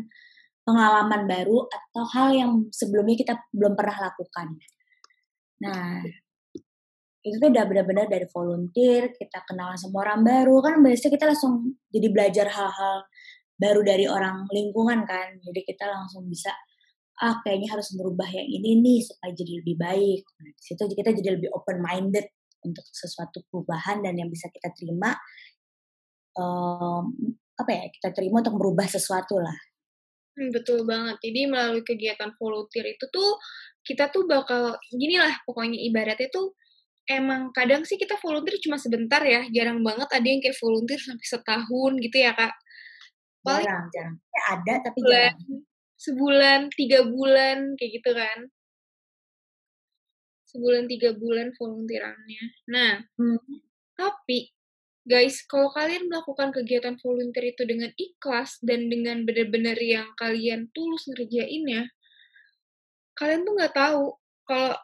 pengalaman 0.62 1.26
baru 1.26 1.66
atau 1.66 2.04
hal 2.14 2.30
yang 2.38 2.52
sebelumnya 2.70 3.18
kita 3.18 3.34
belum 3.50 3.74
pernah 3.74 3.98
lakukan. 4.12 4.62
Nah, 5.66 6.06
itu 7.22 7.36
tuh 7.38 7.50
udah 7.54 7.66
benar-benar 7.70 8.10
dari 8.10 8.26
volunteer, 8.30 9.14
kita 9.14 9.46
kenalan 9.46 9.78
sama 9.78 10.06
orang 10.06 10.22
baru, 10.26 10.58
kan 10.62 10.74
biasanya 10.82 11.12
kita 11.14 11.26
langsung 11.30 11.78
jadi 11.94 12.08
belajar 12.10 12.48
hal-hal 12.50 12.98
baru 13.62 13.86
dari 13.86 14.10
orang 14.10 14.50
lingkungan 14.50 15.06
kan, 15.06 15.38
jadi 15.46 15.62
kita 15.62 15.86
langsung 15.86 16.26
bisa, 16.26 16.50
ah 17.22 17.38
kayaknya 17.46 17.78
harus 17.78 17.94
merubah 17.94 18.26
yang 18.26 18.50
ini 18.50 18.82
nih 18.82 19.00
supaya 19.06 19.32
jadi 19.38 19.62
lebih 19.62 19.76
baik. 19.78 20.22
Nah, 20.42 20.50
di 20.50 20.64
situ 20.66 20.82
kita 20.90 21.14
jadi 21.14 21.30
lebih 21.38 21.54
open 21.54 21.78
minded 21.78 22.26
untuk 22.66 22.86
sesuatu 22.90 23.46
perubahan 23.46 24.02
dan 24.02 24.18
yang 24.18 24.34
bisa 24.34 24.50
kita 24.50 24.74
terima, 24.74 25.14
um, 26.34 27.14
apa 27.54 27.70
ya, 27.70 27.86
kita 27.94 28.10
terima 28.18 28.42
untuk 28.42 28.58
merubah 28.58 28.90
sesuatu 28.90 29.38
lah. 29.38 29.58
Hmm, 30.34 30.50
betul 30.50 30.88
banget. 30.88 31.22
Jadi 31.22 31.42
melalui 31.46 31.84
kegiatan 31.86 32.34
volunteer 32.40 32.98
itu 32.98 33.06
tuh 33.14 33.38
kita 33.86 34.10
tuh 34.14 34.30
bakal 34.30 34.78
gini 34.94 35.18
lah 35.18 35.34
pokoknya 35.44 35.78
ibaratnya 35.90 36.30
tuh 36.30 36.54
emang 37.10 37.50
kadang 37.52 37.82
sih 37.82 37.98
kita 37.98 38.16
volunteer 38.22 38.56
cuma 38.62 38.78
sebentar 38.80 39.20
ya, 39.26 39.44
jarang 39.52 39.82
banget 39.84 40.08
ada 40.08 40.24
yang 40.24 40.40
kayak 40.40 40.56
volunteer 40.62 41.02
sampai 41.02 41.28
setahun 41.28 41.92
gitu 42.00 42.18
ya 42.18 42.32
kak. 42.34 42.54
Paling 43.42 43.66
jarang, 43.66 43.88
jarang. 43.94 44.16
Ya, 44.22 44.42
ada 44.54 44.74
tapi 44.86 44.98
sebulan, 45.02 45.34
jarang. 45.34 45.62
Sebulan, 46.02 46.60
tiga 46.74 47.00
bulan 47.06 47.58
kayak 47.78 47.92
gitu 48.02 48.12
kan. 48.14 48.40
Sebulan 50.50 50.84
tiga 50.90 51.10
bulan 51.16 51.48
volunteerannya. 51.56 52.44
Nah, 52.70 52.92
hmm. 53.18 53.40
tapi 53.96 54.52
guys, 55.06 55.42
kalau 55.50 55.74
kalian 55.74 56.06
melakukan 56.12 56.54
kegiatan 56.54 56.98
volunteer 57.02 57.56
itu 57.56 57.64
dengan 57.66 57.90
ikhlas 57.98 58.62
dan 58.62 58.92
dengan 58.92 59.26
benar-benar 59.26 59.78
yang 59.82 60.12
kalian 60.20 60.70
tulus 60.76 61.10
ngerjainnya, 61.10 61.90
kalian 63.18 63.42
tuh 63.48 63.54
nggak 63.58 63.74
tahu 63.74 64.04
kalau 64.46 64.76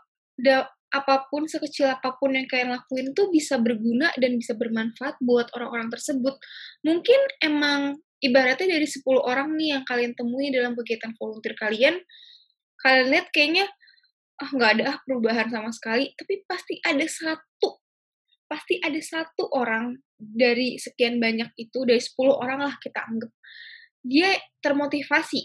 apa 0.87 1.27
pun 1.27 1.43
sekecil 1.43 1.91
apa 1.91 2.15
pun 2.15 2.31
yang 2.31 2.47
kalian 2.47 2.71
lakuin 2.71 3.11
tuh 3.11 3.27
bisa 3.27 3.59
berguna 3.59 4.07
dan 4.15 4.39
bisa 4.39 4.55
bermanfaat 4.55 5.19
buat 5.19 5.51
orang-orang 5.51 5.91
tersebut. 5.91 6.39
Mungkin 6.87 7.19
emang 7.43 7.99
ibaratnya 8.23 8.77
dari 8.77 8.87
10 8.87 9.03
orang 9.21 9.53
nih 9.57 9.77
yang 9.77 9.83
kalian 9.85 10.13
temui 10.17 10.49
dalam 10.49 10.73
kegiatan 10.73 11.13
volunteer 11.17 11.53
kalian, 11.57 11.95
kalian 12.81 13.07
lihat 13.13 13.27
kayaknya 13.33 13.65
ah 14.37 14.49
nggak 14.53 14.71
ada 14.77 14.83
ah 14.93 14.97
perubahan 15.01 15.49
sama 15.49 15.73
sekali, 15.73 16.13
tapi 16.13 16.45
pasti 16.45 16.77
ada 16.85 17.05
satu, 17.05 17.81
pasti 18.45 18.77
ada 18.81 19.01
satu 19.01 19.49
orang 19.53 19.97
dari 20.17 20.77
sekian 20.77 21.17
banyak 21.17 21.49
itu, 21.57 21.85
dari 21.85 22.01
10 22.01 22.37
orang 22.37 22.59
lah 22.65 22.75
kita 22.77 23.01
anggap, 23.01 23.33
dia 24.05 24.33
termotivasi 24.61 25.41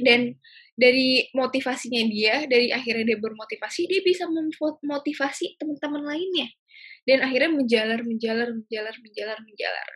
dan 0.00 0.36
dari 0.80 1.28
motivasinya 1.36 2.02
dia, 2.08 2.34
dari 2.48 2.72
akhirnya 2.72 3.04
dia 3.12 3.18
bermotivasi, 3.20 3.84
dia 3.84 4.00
bisa 4.00 4.24
memotivasi 4.24 5.60
teman-teman 5.60 6.08
lainnya. 6.08 6.48
Dan 7.08 7.24
akhirnya 7.24 7.50
menjalar, 7.52 8.00
menjalar, 8.04 8.48
menjalar, 8.52 8.94
menjalar, 9.00 9.38
menjalar. 9.42 9.90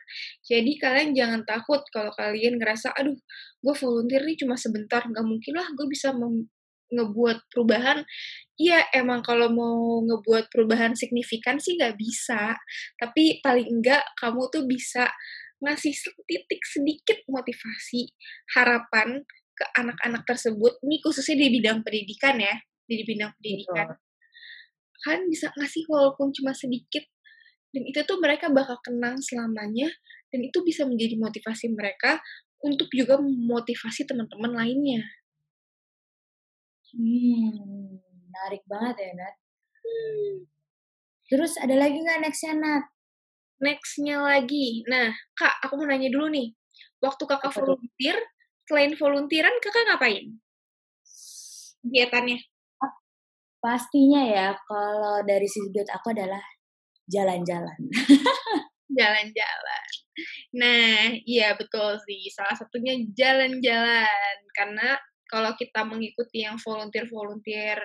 Jadi 0.44 0.72
kalian 0.80 1.10
jangan 1.12 1.40
takut 1.44 1.84
kalau 1.92 2.10
kalian 2.16 2.56
ngerasa, 2.56 2.92
aduh, 2.96 3.16
gue 3.60 3.74
volunteer 3.76 4.22
nih 4.24 4.36
cuma 4.40 4.56
sebentar, 4.56 5.04
nggak 5.04 5.26
mungkin 5.26 5.52
lah 5.56 5.68
gue 5.76 5.86
bisa 5.88 6.12
ngebuat 6.94 7.38
perubahan. 7.52 8.04
Iya, 8.56 8.86
emang 8.94 9.20
kalau 9.24 9.50
mau 9.50 10.00
ngebuat 10.04 10.48
perubahan 10.52 10.94
signifikan 10.94 11.58
sih 11.58 11.76
nggak 11.76 11.96
bisa. 11.98 12.54
Tapi 13.00 13.40
paling 13.42 13.68
enggak 13.68 14.04
kamu 14.20 14.48
tuh 14.52 14.64
bisa 14.64 15.10
ngasih 15.64 15.94
titik 16.28 16.60
sedikit 16.68 17.18
motivasi, 17.30 18.12
harapan 18.52 19.24
ke 19.54 19.64
anak-anak 19.78 20.22
tersebut, 20.26 20.82
ini 20.84 20.98
khususnya 21.00 21.40
di 21.40 21.48
bidang 21.56 21.80
pendidikan 21.86 22.36
ya, 22.36 22.54
di 22.84 23.00
bidang 23.06 23.32
pendidikan. 23.38 23.88
Betul. 23.94 24.03
Kan 25.04 25.28
bisa 25.28 25.52
ngasih 25.52 25.84
walaupun 25.84 26.32
cuma 26.32 26.56
sedikit, 26.56 27.04
dan 27.76 27.84
itu 27.84 28.00
tuh 28.08 28.16
mereka 28.24 28.48
bakal 28.48 28.80
kenang 28.80 29.20
selamanya, 29.20 29.92
dan 30.32 30.40
itu 30.40 30.64
bisa 30.64 30.88
menjadi 30.88 31.20
motivasi 31.20 31.68
mereka 31.76 32.24
untuk 32.64 32.88
juga 32.96 33.20
memotivasi 33.20 34.08
teman-teman 34.08 34.56
lainnya. 34.56 35.04
Hmm, 36.94 38.00
menarik 38.00 38.64
banget 38.64 38.96
ya, 39.04 39.10
Nat. 39.18 39.34
Hmm. 39.84 40.34
Terus 41.28 41.52
ada 41.60 41.76
lagi 41.76 42.00
nggak 42.00 42.20
nextnya, 42.24 42.54
Nat? 42.56 42.84
Nextnya 43.60 44.16
lagi. 44.24 44.86
Nah, 44.88 45.12
Kak, 45.36 45.60
aku 45.68 45.76
mau 45.76 45.86
nanya 45.90 46.08
dulu 46.08 46.32
nih. 46.32 46.56
Waktu 47.04 47.22
kakak 47.28 47.52
volunteer, 47.52 48.16
selain 48.64 48.96
volunteeran 48.96 49.54
kakak 49.60 49.84
ngapain? 49.90 50.40
Kegiatannya? 51.84 52.53
Pastinya 53.64 54.20
ya, 54.20 54.52
kalau 54.68 55.24
dari 55.24 55.48
sisi 55.48 55.72
duit 55.72 55.88
aku 55.88 56.12
adalah 56.12 56.44
jalan-jalan. 57.08 57.80
jalan-jalan. 59.00 59.88
Nah, 60.60 61.16
iya 61.24 61.56
betul 61.56 61.96
sih. 62.04 62.28
Salah 62.28 62.52
satunya 62.60 62.92
jalan-jalan. 63.16 64.36
Karena 64.52 65.00
kalau 65.32 65.56
kita 65.56 65.80
mengikuti 65.80 66.44
yang 66.44 66.60
volunteer-volunteer, 66.60 67.80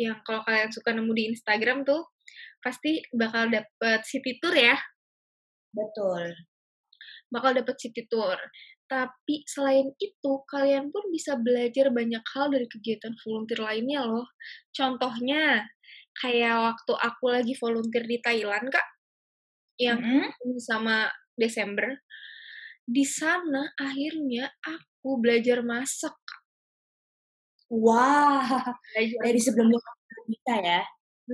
yang 0.00 0.24
kalau 0.24 0.40
kalian 0.40 0.72
suka 0.72 0.96
nemu 0.96 1.12
di 1.12 1.24
Instagram 1.36 1.84
tuh, 1.84 2.08
pasti 2.64 3.04
bakal 3.12 3.52
dapet 3.52 4.00
city 4.08 4.40
tour 4.40 4.56
ya. 4.56 4.74
Betul. 5.68 6.32
Bakal 7.28 7.60
dapet 7.60 7.76
city 7.76 8.08
tour. 8.08 8.40
Tapi 8.94 9.42
selain 9.42 9.90
itu, 9.98 10.32
kalian 10.46 10.94
pun 10.94 11.10
bisa 11.10 11.34
belajar 11.34 11.90
banyak 11.90 12.22
hal 12.30 12.46
dari 12.46 12.70
kegiatan 12.70 13.10
volunteer 13.26 13.58
lainnya 13.58 14.06
loh. 14.06 14.30
Contohnya, 14.70 15.66
kayak 16.22 16.54
waktu 16.62 16.92
aku 17.02 17.24
lagi 17.26 17.58
volunteer 17.58 18.06
di 18.06 18.22
Thailand, 18.22 18.70
Kak, 18.70 18.86
yang 19.82 19.98
mm 19.98 20.30
-hmm. 20.30 20.62
sama 20.62 21.10
Desember, 21.34 21.90
di 22.86 23.02
sana 23.02 23.66
akhirnya 23.74 24.46
aku 24.62 25.18
belajar 25.18 25.66
masak. 25.66 26.14
Wah, 27.74 28.46
wow, 28.46 29.18
dari 29.26 29.42
sebelumnya 29.42 29.82
bisa 30.30 30.54
ya. 30.62 30.82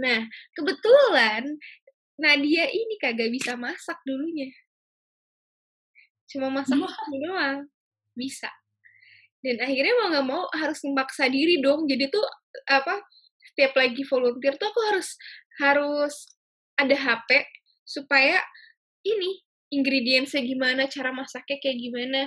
Nah, 0.01 0.25
kebetulan 0.57 1.45
Nadia 2.17 2.73
ini 2.73 2.97
kagak 2.97 3.29
bisa 3.29 3.53
masak 3.61 4.01
dulunya 4.09 4.49
cuma 6.31 6.49
masak 6.49 6.79
doang 7.11 7.67
bisa 8.15 8.49
dan 9.41 9.57
akhirnya 9.61 9.95
mau 9.99 10.09
nggak 10.15 10.27
mau 10.27 10.43
harus 10.55 10.79
memaksa 10.87 11.27
diri 11.27 11.59
dong 11.59 11.91
jadi 11.91 12.07
tuh 12.07 12.23
apa 12.71 13.03
setiap 13.53 13.75
lagi 13.75 14.03
volunteer 14.07 14.55
tuh 14.55 14.69
aku 14.71 14.81
harus 14.95 15.09
harus 15.59 16.15
ada 16.79 16.95
HP 16.95 17.45
supaya 17.83 18.39
ini 19.03 19.43
ingredientsnya 19.75 20.47
gimana 20.47 20.87
cara 20.87 21.11
masaknya 21.11 21.59
kayak 21.59 21.79
gimana 21.83 22.21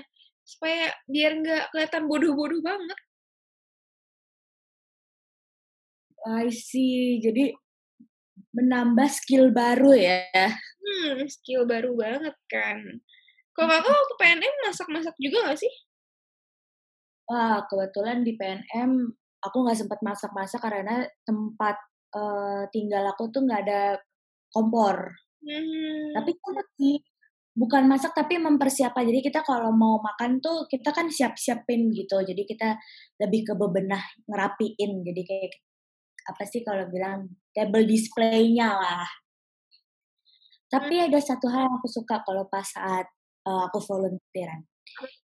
supaya 0.44 0.92
biar 1.08 1.40
nggak 1.40 1.64
kelihatan 1.72 2.04
bodoh-bodoh 2.12 2.60
banget 2.60 3.00
I 6.24 6.48
see. 6.56 7.20
Jadi 7.20 7.52
menambah 8.56 9.10
skill 9.12 9.52
baru 9.52 9.92
ya. 9.92 10.24
Hmm, 10.80 11.28
skill 11.28 11.68
baru 11.68 11.96
banget 12.00 12.36
kan. 12.48 12.80
Kalau 13.54 13.70
kakak 13.70 13.94
waktu 13.94 14.16
PNM 14.18 14.56
masak-masak 14.66 15.16
juga 15.22 15.38
gak 15.54 15.60
sih? 15.62 15.74
Wah, 17.30 17.64
kebetulan 17.70 18.26
di 18.26 18.34
PNM 18.36 18.92
aku 19.44 19.58
nggak 19.64 19.80
sempat 19.80 20.00
masak-masak 20.00 20.60
karena 20.64 21.04
tempat 21.28 21.76
uh, 22.16 22.64
tinggal 22.72 23.04
aku 23.12 23.28
tuh 23.32 23.44
nggak 23.44 23.62
ada 23.68 23.82
kompor. 24.52 24.96
Hmm. 25.44 26.16
Tapi 26.16 26.32
kan 26.40 26.56
sih 26.80 27.00
bukan 27.54 27.84
masak 27.86 28.16
tapi 28.16 28.40
mempersiapkan. 28.40 29.04
Jadi 29.06 29.20
kita 29.20 29.44
kalau 29.44 29.72
mau 29.76 30.00
makan 30.00 30.40
tuh 30.40 30.66
kita 30.72 30.96
kan 30.96 31.12
siap-siapin 31.12 31.92
gitu. 31.92 32.24
Jadi 32.24 32.44
kita 32.48 32.80
lebih 33.20 33.52
ke 33.52 33.54
bebenah 33.56 34.04
ngerapiin. 34.28 35.04
Jadi 35.04 35.22
kayak 35.28 35.54
apa 36.24 36.44
sih 36.48 36.64
kalau 36.64 36.88
bilang 36.88 37.28
table 37.52 37.84
display-nya 37.84 38.70
lah. 38.72 39.08
Tapi 40.72 40.96
hmm. 41.04 41.08
ada 41.12 41.20
satu 41.20 41.52
hal 41.52 41.68
yang 41.68 41.76
aku 41.78 41.90
suka 41.92 42.24
kalau 42.24 42.48
pas 42.48 42.66
saat 42.66 43.06
uh, 43.48 43.62
aku 43.70 43.80
volunteeran. 43.84 44.64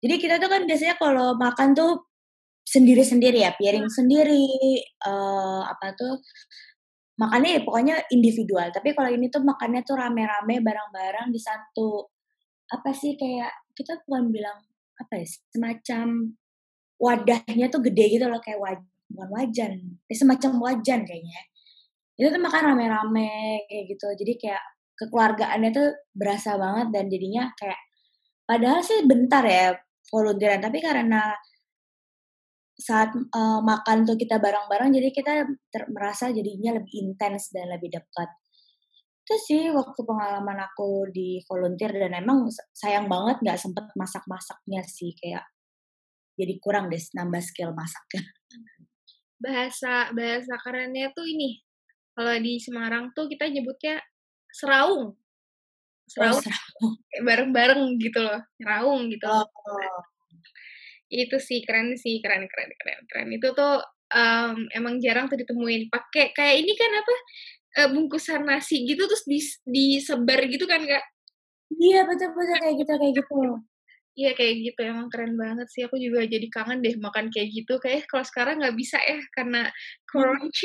Jadi 0.01 0.15
kita 0.17 0.41
tuh 0.41 0.49
kan 0.49 0.63
biasanya 0.65 0.97
kalau 0.97 1.37
makan 1.37 1.75
tuh 1.77 2.09
sendiri-sendiri 2.69 3.45
ya, 3.45 3.53
piring 3.57 3.89
sendiri, 3.89 4.45
uh, 5.09 5.65
apa 5.65 5.97
tuh 5.97 6.21
makannya 7.19 7.59
ya 7.59 7.61
pokoknya 7.67 7.97
individual. 8.15 8.69
Tapi 8.71 8.95
kalau 8.95 9.11
ini 9.11 9.27
tuh 9.33 9.43
makannya 9.43 9.83
tuh 9.83 9.99
rame-rame 9.99 10.63
bareng-bareng 10.63 11.35
di 11.35 11.41
satu 11.41 12.07
apa 12.69 12.93
sih 12.93 13.17
kayak 13.17 13.73
kita 13.73 14.05
bukan 14.05 14.29
bilang 14.29 14.59
apa 15.01 15.25
ya 15.25 15.27
semacam 15.55 16.37
wadahnya 17.01 17.67
tuh 17.73 17.81
gede 17.81 18.19
gitu 18.19 18.27
loh 18.29 18.43
kayak 18.43 18.61
waj 18.61 18.81
bukan 19.09 19.29
wajan, 19.33 19.73
ya 20.05 20.15
semacam 20.15 20.51
wajan 20.61 21.01
kayaknya. 21.09 21.41
Itu 22.19 22.29
tuh 22.35 22.43
makan 22.43 22.75
rame-rame 22.75 23.65
kayak 23.71 23.85
gitu. 23.97 24.09
Jadi 24.13 24.33
kayak 24.37 24.63
kekeluargaannya 24.99 25.71
tuh 25.71 25.89
berasa 26.13 26.59
banget 26.59 26.93
dan 26.93 27.05
jadinya 27.09 27.49
kayak 27.57 27.79
padahal 28.49 28.81
sih 28.81 29.05
bentar 29.05 29.45
ya 29.45 29.77
volunteeran 30.09 30.65
tapi 30.65 30.81
karena 30.81 31.37
saat 32.79 33.11
uh, 33.13 33.61
makan 33.61 34.07
tuh 34.07 34.15
kita 34.15 34.39
bareng-bareng 34.39 34.95
jadi 34.95 35.11
kita 35.11 35.33
merasa 35.91 36.31
jadinya 36.31 36.79
lebih 36.79 37.11
intens 37.11 37.51
dan 37.51 37.75
lebih 37.75 37.91
dekat. 37.91 38.31
Itu 39.27 39.35
sih 39.35 39.63
waktu 39.75 39.99
pengalaman 40.07 40.63
aku 40.63 41.11
di 41.11 41.43
volunteer 41.45 41.91
dan 41.91 42.23
emang 42.23 42.47
sayang 42.73 43.11
banget 43.11 43.43
nggak 43.43 43.61
sempet 43.61 43.85
masak-masaknya 43.99 44.81
sih 44.87 45.13
kayak 45.19 45.43
jadi 46.39 46.55
kurang 46.63 46.87
deh 46.87 47.03
nambah 47.19 47.43
skill 47.43 47.75
masaknya 47.75 48.23
bahasa 49.45 50.15
bahasa 50.15 50.55
kerennya 50.63 51.11
tuh 51.11 51.27
ini 51.27 51.59
kalau 52.15 52.35
di 52.39 52.63
Semarang 52.63 53.11
tuh 53.11 53.27
kita 53.27 53.51
nyebutnya 53.51 53.99
seraung 54.55 55.19
oh, 56.17 56.41
bareng-bareng 57.27 58.01
gitu 58.01 58.19
loh 58.23 58.41
seraung 58.57 59.13
gitu. 59.13 59.29
Oh. 59.29 60.01
itu 61.09 61.41
sih 61.41 61.65
keren 61.65 61.97
sih 61.97 62.21
keren 62.21 62.45
keren 62.53 62.71
keren 62.77 63.01
keren. 63.09 63.29
Itu 63.33 63.57
tuh 63.57 63.81
um, 64.13 64.69
emang 64.77 65.01
jarang 65.01 65.29
tuh 65.29 65.41
ditemuin. 65.41 65.89
Pakai 65.89 66.37
kayak 66.37 66.57
ini 66.61 66.73
kan 66.77 66.91
apa 66.93 67.15
uh, 67.81 67.89
bungkusan 67.97 68.45
nasi 68.45 68.85
gitu 68.85 69.09
terus 69.09 69.25
di 69.25 69.41
disebar 69.65 70.45
gitu 70.49 70.69
kan 70.69 70.85
kak? 70.85 71.05
Iya 71.73 72.05
betul 72.09 72.33
betul 72.37 72.57
kayak 72.61 72.75
gitu 72.81 72.93
kayak 72.93 73.15
gitu. 73.17 73.41
Iya 74.19 74.31
kayak 74.35 74.55
gitu. 74.69 74.81
Emang 74.85 75.09
keren 75.09 75.35
banget 75.41 75.69
sih. 75.73 75.85
Aku 75.89 75.97
juga 75.97 76.25
jadi 76.29 76.47
kangen 76.53 76.85
deh 76.85 76.97
makan 77.01 77.33
kayak 77.33 77.49
gitu. 77.57 77.81
Kayak 77.81 78.09
kalau 78.11 78.25
sekarang 78.27 78.61
nggak 78.61 78.77
bisa 78.77 79.01
ya 79.01 79.17
karena 79.33 79.69
crunch 80.05 80.61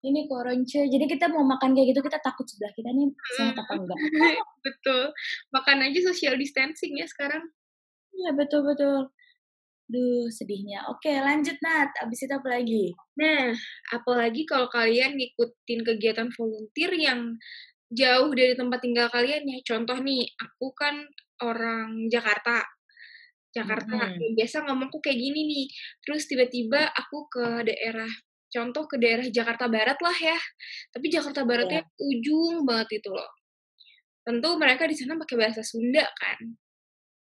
ini 0.00 0.24
koronce 0.28 0.88
jadi 0.88 1.04
kita 1.04 1.28
mau 1.28 1.44
makan 1.44 1.76
kayak 1.76 1.92
gitu 1.92 2.00
kita 2.00 2.18
takut 2.24 2.48
sebelah 2.48 2.72
kita 2.72 2.88
nih 2.88 3.12
sehat 3.36 3.56
apa 3.56 3.72
enggak 3.76 3.98
betul 4.64 5.12
makan 5.52 5.78
aja 5.84 6.00
social 6.12 6.34
distancing 6.40 6.96
ya 6.96 7.06
sekarang 7.08 7.44
iya 8.16 8.32
betul 8.32 8.64
betul 8.64 9.12
Duh, 9.90 10.30
sedihnya. 10.30 10.86
Oke, 10.86 11.10
lanjut 11.10 11.58
Nat. 11.66 11.90
Abis 11.98 12.22
itu 12.22 12.30
apa 12.30 12.46
lagi? 12.46 12.94
Nah, 13.18 13.50
apalagi 13.90 14.46
kalau 14.46 14.70
kalian 14.70 15.18
ngikutin 15.18 15.82
kegiatan 15.82 16.30
volunteer 16.30 16.94
yang 16.94 17.34
jauh 17.90 18.30
dari 18.30 18.54
tempat 18.54 18.78
tinggal 18.86 19.10
kalian 19.10 19.42
ya. 19.50 19.58
Contoh 19.66 19.98
nih, 19.98 20.30
aku 20.38 20.70
kan 20.78 20.94
orang 21.42 22.06
Jakarta. 22.06 22.62
Jakarta. 23.50 24.14
Hmm. 24.14 24.38
Biasa 24.38 24.62
ngomongku 24.62 25.02
kayak 25.02 25.18
gini 25.18 25.40
nih. 25.50 25.66
Terus 26.06 26.30
tiba-tiba 26.30 26.86
aku 26.94 27.26
ke 27.26 27.66
daerah 27.66 28.10
contoh 28.50 28.84
ke 28.90 28.98
daerah 28.98 29.26
Jakarta 29.30 29.70
Barat 29.70 29.98
lah 30.02 30.16
ya. 30.18 30.38
Tapi 30.90 31.06
Jakarta 31.08 31.46
Baratnya 31.46 31.82
yeah. 31.86 32.06
ujung 32.10 32.66
banget 32.66 33.00
itu 33.02 33.10
loh. 33.14 33.30
Tentu 34.26 34.58
mereka 34.60 34.84
di 34.84 34.94
sana 34.98 35.16
pakai 35.16 35.36
bahasa 35.38 35.62
Sunda 35.64 36.04
kan. 36.18 36.38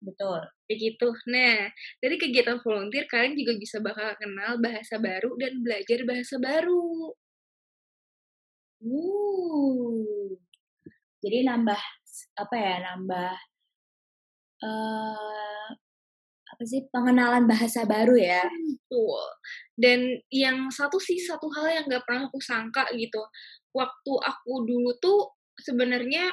Betul. 0.03 0.43
Begitu. 0.67 1.15
Nah, 1.31 1.71
dari 2.03 2.17
kegiatan 2.19 2.59
volunteer 2.59 3.07
kalian 3.07 3.39
juga 3.39 3.55
bisa 3.55 3.79
bakal 3.79 4.19
kenal 4.19 4.59
bahasa 4.59 4.99
baru 4.99 5.39
dan 5.39 5.63
belajar 5.63 5.99
bahasa 6.03 6.37
baru. 6.43 7.15
Uh. 8.83 10.35
Jadi 11.23 11.47
nambah 11.47 11.79
apa 12.35 12.57
ya? 12.59 12.77
Nambah 12.83 13.33
uh, 14.67 15.69
apa 16.63 16.71
sih 16.71 16.87
pengenalan 16.95 17.51
bahasa 17.51 17.83
baru 17.83 18.15
ya. 18.15 18.47
Betul. 18.47 19.27
Dan 19.75 20.15
yang 20.31 20.71
satu 20.71 20.95
sih 21.03 21.19
satu 21.19 21.51
hal 21.51 21.75
yang 21.75 21.85
gak 21.91 22.07
pernah 22.07 22.31
aku 22.31 22.39
sangka 22.39 22.87
gitu. 22.95 23.19
Waktu 23.75 24.13
aku 24.23 24.63
dulu 24.63 24.95
tuh 25.03 25.35
sebenarnya 25.59 26.31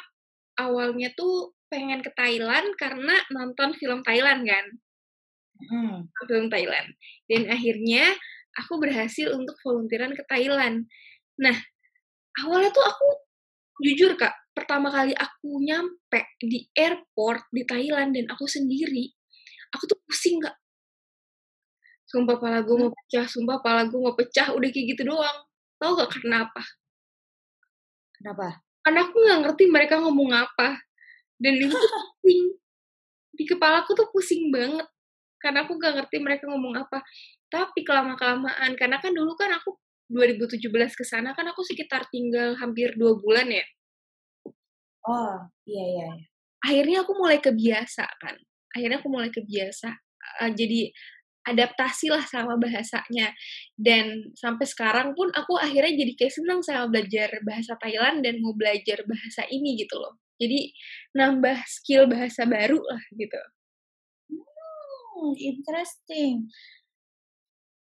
awalnya 0.62 1.10
tuh 1.18 1.58
pengen 1.66 2.06
ke 2.06 2.14
Thailand 2.14 2.78
karena 2.78 3.18
nonton 3.34 3.74
film 3.74 4.06
Thailand 4.06 4.46
kan. 4.46 4.66
Hmm. 5.66 5.98
Film 6.30 6.46
Thailand. 6.54 6.94
Dan 7.26 7.50
akhirnya 7.50 8.14
aku 8.54 8.78
berhasil 8.78 9.34
untuk 9.34 9.58
volunteeran 9.66 10.14
ke 10.14 10.22
Thailand. 10.30 10.86
Nah, 11.42 11.58
awalnya 12.46 12.70
tuh 12.70 12.86
aku 12.86 13.10
jujur 13.82 14.14
kak, 14.14 14.38
pertama 14.54 14.94
kali 14.94 15.18
aku 15.18 15.58
nyampe 15.58 16.38
di 16.38 16.70
airport 16.78 17.50
di 17.50 17.66
Thailand 17.66 18.14
dan 18.14 18.30
aku 18.30 18.46
sendiri, 18.46 19.10
aku 19.74 19.84
tuh 19.90 20.00
pusing 20.06 20.42
gak 20.42 20.58
sumpah 22.10 22.42
pala 22.42 22.66
gue 22.66 22.74
mau 22.74 22.90
pecah 22.90 23.26
sumpah 23.30 23.62
pala 23.62 23.86
gue 23.86 24.00
mau 24.02 24.18
pecah 24.18 24.50
udah 24.58 24.70
kayak 24.74 24.98
gitu 24.98 25.14
doang. 25.14 25.38
Tau 25.78 25.94
gak 25.96 26.18
kenapa 26.20 26.64
kenapa? 28.20 28.60
Karena 28.84 29.08
aku 29.08 29.16
nggak 29.16 29.40
ngerti 29.48 29.64
mereka 29.72 29.96
ngomong 30.04 30.30
apa. 30.36 30.76
Dan 31.40 31.56
itu 31.56 31.72
pusing. 32.20 32.44
Di 33.32 33.44
kepala 33.48 33.88
aku 33.88 33.96
tuh 33.96 34.12
pusing 34.12 34.52
banget. 34.52 34.86
Karena 35.40 35.64
aku 35.64 35.80
gak 35.80 35.96
ngerti 35.96 36.20
mereka 36.20 36.52
ngomong 36.52 36.76
apa. 36.76 37.00
Tapi 37.48 37.88
kelama 37.88 38.20
kelamaan 38.20 38.76
karena 38.76 39.00
kan 39.00 39.16
dulu 39.16 39.34
kan 39.40 39.56
aku 39.56 39.80
2017 40.12 40.68
ke 40.70 41.06
sana 41.08 41.32
kan 41.38 41.48
aku 41.48 41.64
sekitar 41.64 42.06
tinggal 42.12 42.60
hampir 42.60 42.94
dua 43.00 43.16
bulan 43.16 43.48
ya. 43.48 43.66
Oh 45.08 45.48
iya 45.64 45.86
iya, 45.86 46.08
iya. 46.12 46.28
akhirnya 46.60 46.98
aku 47.08 47.16
mulai 47.16 47.40
kebiasa 47.40 48.04
kan 48.20 48.36
akhirnya 48.76 49.02
aku 49.02 49.10
mulai 49.10 49.30
kebiasa 49.34 49.90
uh, 50.44 50.52
jadi 50.54 50.92
adaptasi 51.50 52.14
lah 52.14 52.24
sama 52.28 52.60
bahasanya. 52.60 53.34
Dan 53.74 54.34
sampai 54.38 54.66
sekarang 54.70 55.18
pun 55.18 55.32
aku 55.34 55.58
akhirnya 55.58 55.96
jadi 56.06 56.14
kayak 56.20 56.34
senang 56.36 56.60
sama 56.62 56.92
belajar 56.92 57.42
bahasa 57.42 57.74
Thailand 57.80 58.22
dan 58.22 58.38
mau 58.44 58.54
belajar 58.54 59.02
bahasa 59.10 59.48
ini 59.50 59.80
gitu 59.80 59.98
loh. 59.98 60.20
Jadi 60.40 60.72
nambah 61.18 61.58
skill 61.68 62.08
bahasa 62.08 62.46
baru 62.48 62.80
lah 62.80 63.04
gitu. 63.16 63.42
Hmm, 64.30 65.34
interesting. 65.36 66.48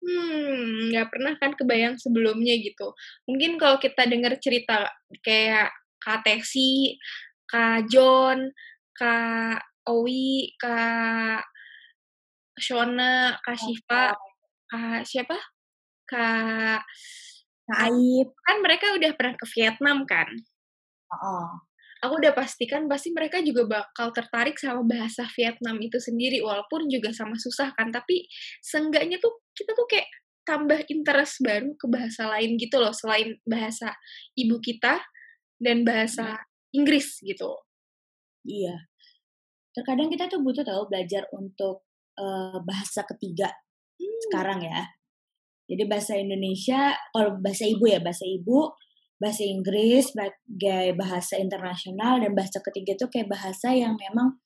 Hmm 0.02 0.90
nggak 0.90 1.08
pernah 1.14 1.32
kan 1.38 1.54
kebayang 1.54 1.96
sebelumnya 2.00 2.58
gitu. 2.58 2.90
Mungkin 3.30 3.54
kalau 3.60 3.78
kita 3.78 4.02
dengar 4.10 4.34
cerita 4.42 4.90
kayak 5.22 5.70
Kak 6.02 6.26
Tesi, 6.26 6.98
Kak 7.46 7.86
John, 7.86 8.50
Kak 8.98 9.71
Owi, 9.88 10.54
Kak 10.60 11.42
Shona, 12.58 13.38
Kak 13.42 13.56
Shiva, 13.58 14.14
Kak 14.70 15.02
siapa? 15.08 15.36
Kak 16.06 16.82
Kak 17.66 17.78
Aib. 17.88 18.28
Kan 18.44 18.56
mereka 18.60 18.92
udah 18.94 19.10
pernah 19.16 19.34
ke 19.38 19.46
Vietnam 19.54 20.04
kan? 20.04 20.28
Oh. 21.12 21.50
Aku 22.02 22.18
udah 22.18 22.34
pastikan 22.34 22.90
pasti 22.90 23.14
mereka 23.14 23.38
juga 23.46 23.62
bakal 23.62 24.10
tertarik 24.10 24.58
sama 24.58 24.82
bahasa 24.82 25.22
Vietnam 25.38 25.78
itu 25.78 26.02
sendiri 26.02 26.42
walaupun 26.42 26.90
juga 26.90 27.14
sama 27.14 27.38
susah 27.38 27.70
kan 27.78 27.94
tapi 27.94 28.26
seenggaknya 28.58 29.22
tuh 29.22 29.38
kita 29.54 29.70
tuh 29.70 29.86
kayak 29.86 30.10
tambah 30.42 30.82
interest 30.90 31.38
baru 31.46 31.78
ke 31.78 31.86
bahasa 31.86 32.26
lain 32.26 32.58
gitu 32.58 32.82
loh 32.82 32.90
selain 32.90 33.38
bahasa 33.46 33.94
ibu 34.34 34.58
kita 34.58 34.98
dan 35.62 35.86
bahasa 35.86 36.42
hmm. 36.42 36.76
Inggris 36.82 37.22
gitu. 37.22 37.54
Iya. 38.42 38.91
Terkadang 39.72 40.12
kita 40.12 40.28
tuh 40.28 40.44
butuh 40.44 40.64
tahu 40.64 40.88
belajar 40.92 41.24
untuk 41.32 41.88
uh, 42.20 42.60
bahasa 42.62 43.04
ketiga 43.08 43.48
hmm. 43.96 44.20
sekarang 44.28 44.60
ya. 44.64 44.84
Jadi 45.66 45.82
bahasa 45.88 46.12
Indonesia, 46.20 46.92
kalau 47.16 47.40
bahasa 47.40 47.64
ibu 47.64 47.84
ya 47.88 48.04
bahasa 48.04 48.28
ibu, 48.28 48.68
bahasa 49.16 49.46
Inggris 49.46 50.12
sebagai 50.12 50.98
bahasa 50.98 51.38
internasional 51.38 52.20
dan 52.20 52.34
bahasa 52.34 52.58
ketiga 52.60 52.98
itu 52.98 53.06
kayak 53.08 53.30
bahasa 53.30 53.70
yang 53.72 53.94
memang 53.94 54.42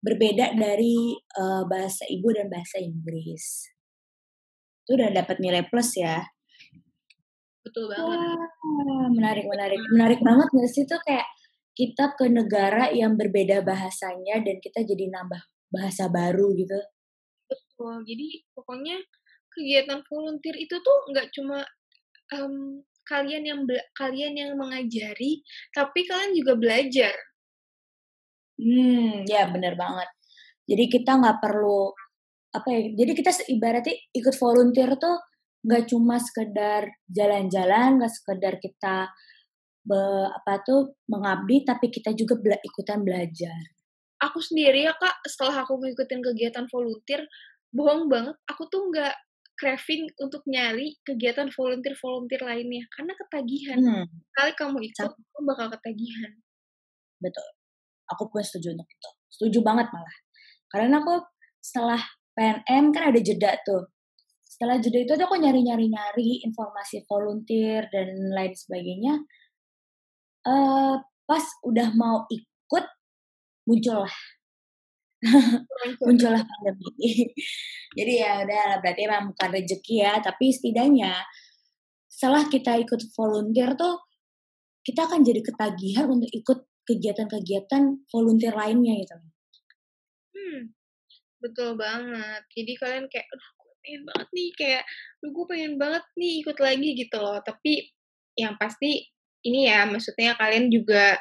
berbeda 0.00 0.56
dari 0.56 1.12
uh, 1.36 1.68
bahasa 1.68 2.08
ibu 2.08 2.32
dan 2.32 2.48
bahasa 2.48 2.80
Inggris. 2.80 3.68
Itu 4.82 4.96
udah 4.96 5.12
dapat 5.12 5.38
nilai 5.38 5.68
plus 5.68 6.00
ya. 6.00 6.24
Betul 7.60 7.92
banget. 7.92 8.18
Wah, 8.18 9.06
menarik, 9.12 9.44
menarik, 9.44 9.80
menarik 9.92 10.20
banget 10.24 10.48
nggak 10.48 10.70
sih 10.72 10.88
tuh 10.88 10.98
kayak 11.04 11.28
kita 11.74 12.18
ke 12.18 12.26
negara 12.28 12.90
yang 12.90 13.14
berbeda 13.14 13.62
bahasanya 13.62 14.42
dan 14.42 14.58
kita 14.58 14.82
jadi 14.82 15.08
nambah 15.10 15.40
bahasa 15.70 16.10
baru 16.10 16.52
gitu. 16.58 16.78
Betul. 17.46 18.04
Jadi 18.04 18.44
pokoknya 18.52 18.98
kegiatan 19.50 20.02
volunteer 20.06 20.56
itu 20.58 20.76
tuh 20.78 20.98
nggak 21.10 21.30
cuma 21.34 21.62
um, 22.34 22.82
kalian 23.06 23.42
yang 23.42 23.60
kalian 23.98 24.34
yang 24.38 24.52
mengajari, 24.54 25.42
tapi 25.74 26.06
kalian 26.06 26.32
juga 26.36 26.54
belajar. 26.54 27.14
Hmm, 28.60 29.24
ya 29.26 29.48
benar 29.50 29.74
banget. 29.74 30.10
Jadi 30.68 30.84
kita 30.86 31.18
nggak 31.18 31.38
perlu 31.42 31.90
apa 32.54 32.68
ya? 32.70 32.80
Jadi 32.94 33.12
kita 33.18 33.30
ibaratnya 33.50 33.94
ikut 34.14 34.34
volunteer 34.38 34.94
tuh 35.00 35.16
nggak 35.66 35.84
cuma 35.90 36.16
sekedar 36.22 36.86
jalan-jalan, 37.10 37.98
nggak 37.98 38.12
sekedar 38.14 38.54
kita 38.62 39.10
be, 39.84 40.00
apa 40.28 40.60
tuh 40.62 40.96
mengabdi, 41.08 41.64
tapi 41.64 41.88
kita 41.88 42.12
juga 42.16 42.36
bela, 42.38 42.58
ikutan 42.60 43.02
belajar. 43.02 43.60
aku 44.20 44.36
sendiri 44.36 44.84
ya 44.84 44.92
kak 45.00 45.24
setelah 45.24 45.64
aku 45.64 45.80
ngikutin 45.80 46.20
kegiatan 46.20 46.68
volunteer 46.68 47.24
bohong 47.72 48.04
banget 48.04 48.36
aku 48.44 48.68
tuh 48.68 48.92
nggak 48.92 49.16
craving 49.60 50.08
untuk 50.16 50.40
nyari 50.48 50.96
kegiatan 51.04 51.52
volunteer-volunteer 51.52 52.40
lainnya 52.40 52.88
karena 52.96 53.12
ketagihan. 53.12 53.78
Hmm. 53.84 54.06
Kali 54.32 54.52
kamu 54.56 54.78
ikut, 54.88 55.12
kamu 55.12 55.44
bakal 55.44 55.68
ketagihan. 55.76 56.32
Betul. 57.20 57.44
Aku 58.16 58.32
pun 58.32 58.40
setuju 58.40 58.72
untuk 58.72 58.88
itu. 58.88 59.10
Setuju 59.28 59.58
banget 59.60 59.92
malah. 59.92 60.16
Karena 60.72 61.04
aku 61.04 61.20
setelah 61.60 62.00
PNM 62.32 62.84
kan 62.96 63.12
ada 63.12 63.20
jeda 63.20 63.52
tuh. 63.68 63.92
Setelah 64.48 64.80
jeda 64.80 65.04
itu 65.04 65.12
aku 65.12 65.36
nyari-nyari-nyari 65.36 66.40
informasi 66.48 67.04
volunteer 67.04 67.84
dan 67.92 68.16
lain 68.32 68.56
sebagainya. 68.56 69.20
Uh, 70.40 70.96
pas 71.28 71.44
udah 71.62 71.92
mau 71.94 72.24
ikut, 72.32 72.84
muncullah 73.68 74.12
muncullah 76.00 76.40
pandemi. 76.40 77.28
Jadi 77.98 78.12
ya 78.16 78.40
udah 78.44 78.80
berarti 78.80 79.00
emang 79.04 79.32
bukan 79.32 79.50
rezeki 79.52 79.94
ya, 80.00 80.14
tapi 80.24 80.48
setidaknya 80.48 81.12
setelah 82.08 82.48
kita 82.48 82.80
ikut 82.80 83.00
volunteer 83.16 83.76
tuh 83.76 84.00
kita 84.80 85.04
akan 85.06 85.20
jadi 85.20 85.44
ketagihan 85.44 86.08
untuk 86.08 86.32
ikut 86.32 86.58
kegiatan-kegiatan 86.88 88.08
volunteer 88.08 88.56
lainnya 88.56 88.96
gitu. 89.04 89.16
Hmm, 90.32 90.60
betul 91.38 91.76
banget. 91.76 92.42
Jadi 92.56 92.72
kalian 92.80 93.04
kayak, 93.12 93.28
gue 93.28 93.74
pengen 93.84 94.02
banget 94.08 94.28
nih, 94.32 94.48
kayak, 94.56 94.84
gue 95.20 95.44
pengen 95.46 95.74
banget 95.76 96.04
nih 96.16 96.32
ikut 96.40 96.58
lagi 96.58 96.88
gitu 96.96 97.16
loh. 97.20 97.38
Tapi 97.44 97.72
yang 98.40 98.56
pasti 98.56 99.04
ini 99.46 99.68
ya, 99.70 99.88
maksudnya 99.88 100.36
kalian 100.36 100.68
juga 100.68 101.16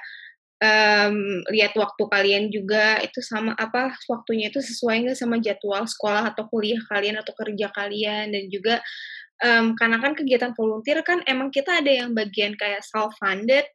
um, 0.59 1.43
lihat 1.49 1.73
waktu 1.75 2.03
kalian 2.07 2.51
juga 2.51 2.99
itu 2.99 3.23
sama 3.23 3.55
apa 3.55 3.95
waktunya 4.11 4.51
itu 4.51 4.59
sesuai 4.59 5.07
nggak 5.07 5.17
sama 5.17 5.39
jadwal 5.39 5.87
sekolah 5.87 6.35
atau 6.35 6.47
kuliah 6.51 6.79
kalian 6.91 7.19
atau 7.19 7.31
kerja 7.35 7.71
kalian? 7.71 8.31
Dan 8.35 8.51
juga 8.51 8.83
um, 9.43 9.73
karena 9.75 9.97
kan 10.03 10.13
kegiatan 10.15 10.51
volunteer 10.55 10.99
kan 11.01 11.23
emang 11.25 11.49
kita 11.49 11.79
ada 11.79 11.91
yang 11.91 12.11
bagian 12.11 12.55
kayak 12.59 12.83
self 12.83 13.15
funded, 13.19 13.65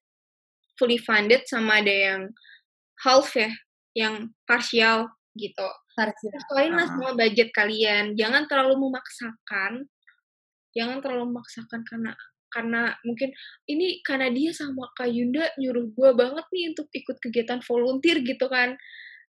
fully 0.77 1.01
funded 1.01 1.45
sama 1.49 1.81
ada 1.81 1.93
yang 1.93 2.21
half 3.01 3.33
ya, 3.35 3.51
yang 3.97 4.31
partial 4.45 5.09
gitu. 5.35 5.69
Sesuailah 5.95 6.91
sama 6.91 7.15
budget 7.15 7.55
kalian, 7.55 8.19
jangan 8.19 8.51
terlalu 8.51 8.91
memaksakan, 8.91 9.87
jangan 10.75 10.99
terlalu 10.99 11.31
memaksakan 11.31 11.87
karena 11.87 12.13
karena 12.55 12.95
mungkin 13.03 13.35
ini 13.67 13.99
karena 14.07 14.31
dia 14.31 14.55
sama 14.55 14.87
Kak 14.95 15.11
Yunda 15.11 15.51
nyuruh 15.59 15.91
gue 15.91 16.11
banget 16.15 16.47
nih 16.55 16.65
untuk 16.71 16.87
ikut 16.95 17.17
kegiatan 17.19 17.59
volunteer 17.67 18.23
gitu 18.23 18.47
kan. 18.47 18.79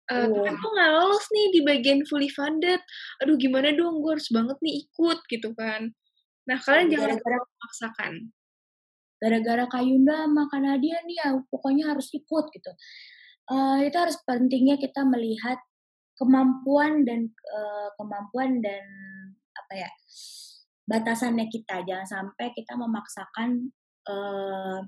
Uh, 0.08 0.30
oh. 0.30 0.46
Tapi 0.46 0.54
aku 0.54 0.68
nggak 0.70 0.92
lolos 0.94 1.26
nih 1.34 1.46
di 1.52 1.60
bagian 1.66 2.00
fully 2.06 2.30
funded. 2.30 2.80
Aduh 3.26 3.36
gimana 3.42 3.74
dong, 3.74 4.06
gue 4.06 4.12
harus 4.14 4.30
banget 4.30 4.58
nih 4.62 4.86
ikut 4.86 5.20
gitu 5.26 5.50
kan. 5.58 5.90
Nah 6.46 6.58
kalian 6.62 6.88
jangan 6.94 7.18
gara-gara 7.18 7.38
memaksakan. 7.42 8.14
Gara-gara 9.18 9.64
Kak 9.66 9.84
Yunda 9.84 10.16
sama 10.30 10.44
Kak 10.54 10.62
Nadia 10.62 10.98
nih 11.02 11.18
ya 11.18 11.30
pokoknya 11.50 11.90
harus 11.90 12.14
ikut 12.14 12.46
gitu. 12.54 12.72
Uh, 13.50 13.82
itu 13.82 13.98
harus 13.98 14.20
pentingnya 14.28 14.78
kita 14.78 15.02
melihat 15.08 15.58
kemampuan 16.20 17.02
dan 17.02 17.32
uh, 17.50 17.90
kemampuan 17.96 18.60
dan 18.60 18.84
apa 19.54 19.74
ya 19.86 19.90
batasannya 20.88 21.52
kita 21.52 21.84
jangan 21.84 22.08
sampai 22.08 22.56
kita 22.56 22.74
memaksakan 22.80 23.70
uh, 24.08 24.80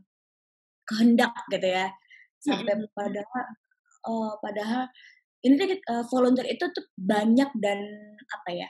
kehendak 0.88 1.36
gitu 1.52 1.68
ya 1.68 1.92
sampai 2.40 2.74
mm 2.74 2.88
-hmm. 2.88 2.96
padahal 2.96 3.46
uh, 4.08 4.34
padahal 4.40 4.84
ini 5.44 5.80
uh, 5.92 6.04
volunteer 6.08 6.48
itu 6.56 6.66
tuh 6.72 6.86
banyak 6.96 7.52
dan 7.60 7.80
apa 8.28 8.50
ya 8.52 8.70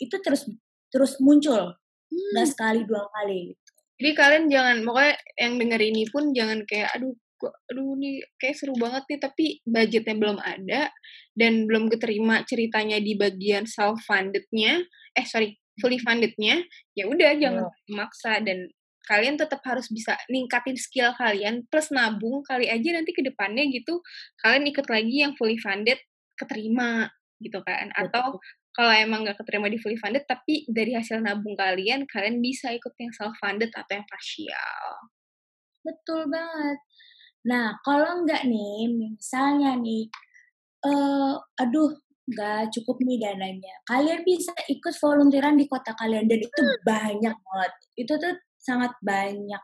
itu 0.00 0.16
terus 0.24 0.48
terus 0.88 1.20
muncul 1.20 1.76
hmm. 2.08 2.44
sekali 2.48 2.84
dua 2.88 3.04
kali 3.20 3.52
gitu. 3.52 3.70
jadi 4.00 4.10
kalian 4.16 4.44
jangan 4.48 4.76
pokoknya 4.84 5.14
yang 5.36 5.54
denger 5.60 5.80
ini 5.80 6.02
pun 6.08 6.24
jangan 6.32 6.58
kayak 6.64 6.90
aduh 6.96 7.14
aduh 7.40 7.96
nih 7.96 8.20
kayak 8.36 8.56
seru 8.56 8.76
banget 8.76 9.04
nih 9.08 9.20
tapi 9.20 9.46
budgetnya 9.64 10.16
belum 10.16 10.38
ada 10.44 10.92
dan 11.32 11.64
belum 11.64 11.88
keterima 11.88 12.44
ceritanya 12.44 13.00
di 13.00 13.16
bagian 13.16 13.64
self 13.64 14.04
fundednya 14.04 14.84
eh 15.16 15.24
sorry 15.24 15.56
fully 15.78 16.02
fundednya 16.02 16.64
ya 16.98 17.06
udah 17.06 17.38
jangan 17.38 17.70
oh. 17.70 17.74
memaksa 17.86 18.42
dan 18.42 18.66
kalian 19.06 19.38
tetap 19.38 19.62
harus 19.66 19.90
bisa 19.90 20.14
ningkatin 20.30 20.76
skill 20.76 21.10
kalian 21.18 21.66
plus 21.70 21.90
nabung 21.90 22.42
kali 22.46 22.70
aja 22.70 22.94
nanti 22.94 23.10
ke 23.10 23.22
depannya 23.24 23.66
gitu 23.70 23.98
kalian 24.44 24.66
ikut 24.70 24.86
lagi 24.86 25.16
yang 25.24 25.32
fully 25.38 25.58
funded 25.58 25.98
keterima 26.40 27.12
gitu 27.44 27.60
kan. 27.60 27.92
Atau 27.92 28.40
kalau 28.72 28.92
emang 28.94 29.26
nggak 29.26 29.36
keterima 29.44 29.68
di 29.68 29.76
fully 29.76 30.00
funded 30.00 30.24
tapi 30.24 30.64
dari 30.70 30.96
hasil 30.96 31.20
nabung 31.20 31.58
kalian 31.58 32.08
kalian 32.08 32.40
bisa 32.40 32.72
ikut 32.72 32.94
yang 32.96 33.12
self 33.12 33.36
funded 33.36 33.68
atau 33.76 33.92
yang 33.92 34.06
partial. 34.08 34.84
Betul 35.84 36.30
banget. 36.32 36.78
Nah 37.44 37.76
kalau 37.84 38.24
nggak 38.24 38.48
nih 38.48 38.88
misalnya 38.94 39.76
nih 39.76 40.06
uh, 40.86 41.36
aduh 41.60 41.92
nggak 42.30 42.70
cukup 42.78 43.02
nih 43.02 43.18
dananya. 43.18 43.74
Kalian 43.82 44.22
bisa 44.22 44.54
ikut 44.70 44.94
volunteeran 45.02 45.58
di 45.58 45.66
kota 45.66 45.92
kalian 45.98 46.30
dan 46.30 46.38
itu 46.38 46.62
banyak 46.86 47.34
banget. 47.34 47.72
Itu 47.98 48.12
tuh 48.16 48.34
sangat 48.54 48.94
banyak. 49.02 49.62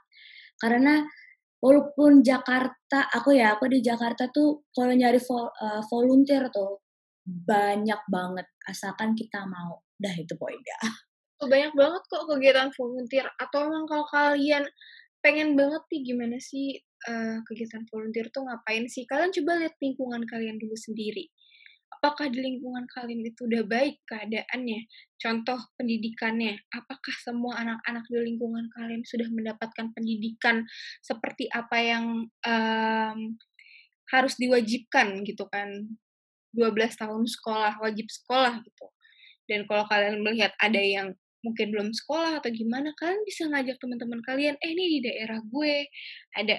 Karena 0.59 1.07
walaupun 1.63 2.27
Jakarta, 2.27 3.07
aku 3.15 3.39
ya 3.39 3.55
aku 3.55 3.71
di 3.71 3.79
Jakarta 3.79 4.27
tuh 4.35 4.67
kalau 4.75 4.93
nyari 4.93 5.23
vol, 5.23 5.47
uh, 5.47 5.83
volunteer 5.87 6.51
tuh 6.51 6.83
banyak 7.27 8.01
banget 8.11 8.47
asalkan 8.67 9.15
kita 9.15 9.47
mau. 9.47 9.79
Dah 9.97 10.13
itu 10.13 10.35
poinnya. 10.37 10.79
Banyak 11.37 11.77
banget 11.77 12.01
kok 12.09 12.25
kegiatan 12.33 12.73
volunteer 12.73 13.29
atau 13.37 13.69
emang 13.69 13.85
kalau 13.85 14.09
kalian 14.09 14.65
pengen 15.21 15.53
banget 15.53 15.85
nih 15.93 16.01
gimana 16.09 16.41
sih 16.41 16.81
uh, 17.13 17.45
kegiatan 17.45 17.85
volunteer 17.93 18.33
tuh 18.33 18.49
ngapain 18.49 18.89
sih? 18.89 19.05
Kalian 19.05 19.37
coba 19.37 19.61
lihat 19.61 19.77
lingkungan 19.77 20.25
kalian 20.25 20.57
dulu 20.57 20.73
sendiri 20.73 21.29
apakah 21.97 22.29
di 22.29 22.45
lingkungan 22.45 22.85
kalian 22.93 23.25
itu 23.25 23.49
udah 23.49 23.65
baik 23.65 24.05
keadaannya? 24.05 24.85
Contoh 25.17 25.57
pendidikannya, 25.81 26.61
apakah 26.77 27.17
semua 27.25 27.57
anak-anak 27.57 28.05
di 28.13 28.21
lingkungan 28.21 28.69
kalian 28.77 29.01
sudah 29.09 29.27
mendapatkan 29.33 29.97
pendidikan 29.97 30.69
seperti 31.01 31.49
apa 31.49 31.77
yang 31.81 32.29
um, 32.29 33.19
harus 34.13 34.37
diwajibkan 34.37 35.25
gitu 35.25 35.49
kan? 35.49 35.97
12 36.53 36.73
tahun 36.97 37.25
sekolah, 37.25 37.81
wajib 37.81 38.09
sekolah 38.09 38.61
gitu. 38.65 38.87
Dan 39.49 39.65
kalau 39.65 39.85
kalian 39.89 40.21
melihat 40.21 40.53
ada 40.61 40.81
yang 40.81 41.17
mungkin 41.45 41.71
belum 41.71 41.89
sekolah 41.95 42.43
atau 42.43 42.51
gimana, 42.51 42.93
kalian 42.99 43.23
bisa 43.25 43.47
ngajak 43.47 43.79
teman-teman 43.79 44.21
kalian, 44.25 44.55
eh 44.59 44.71
ini 44.73 44.99
di 44.99 45.01
daerah 45.05 45.39
gue 45.45 45.87
ada 46.35 46.59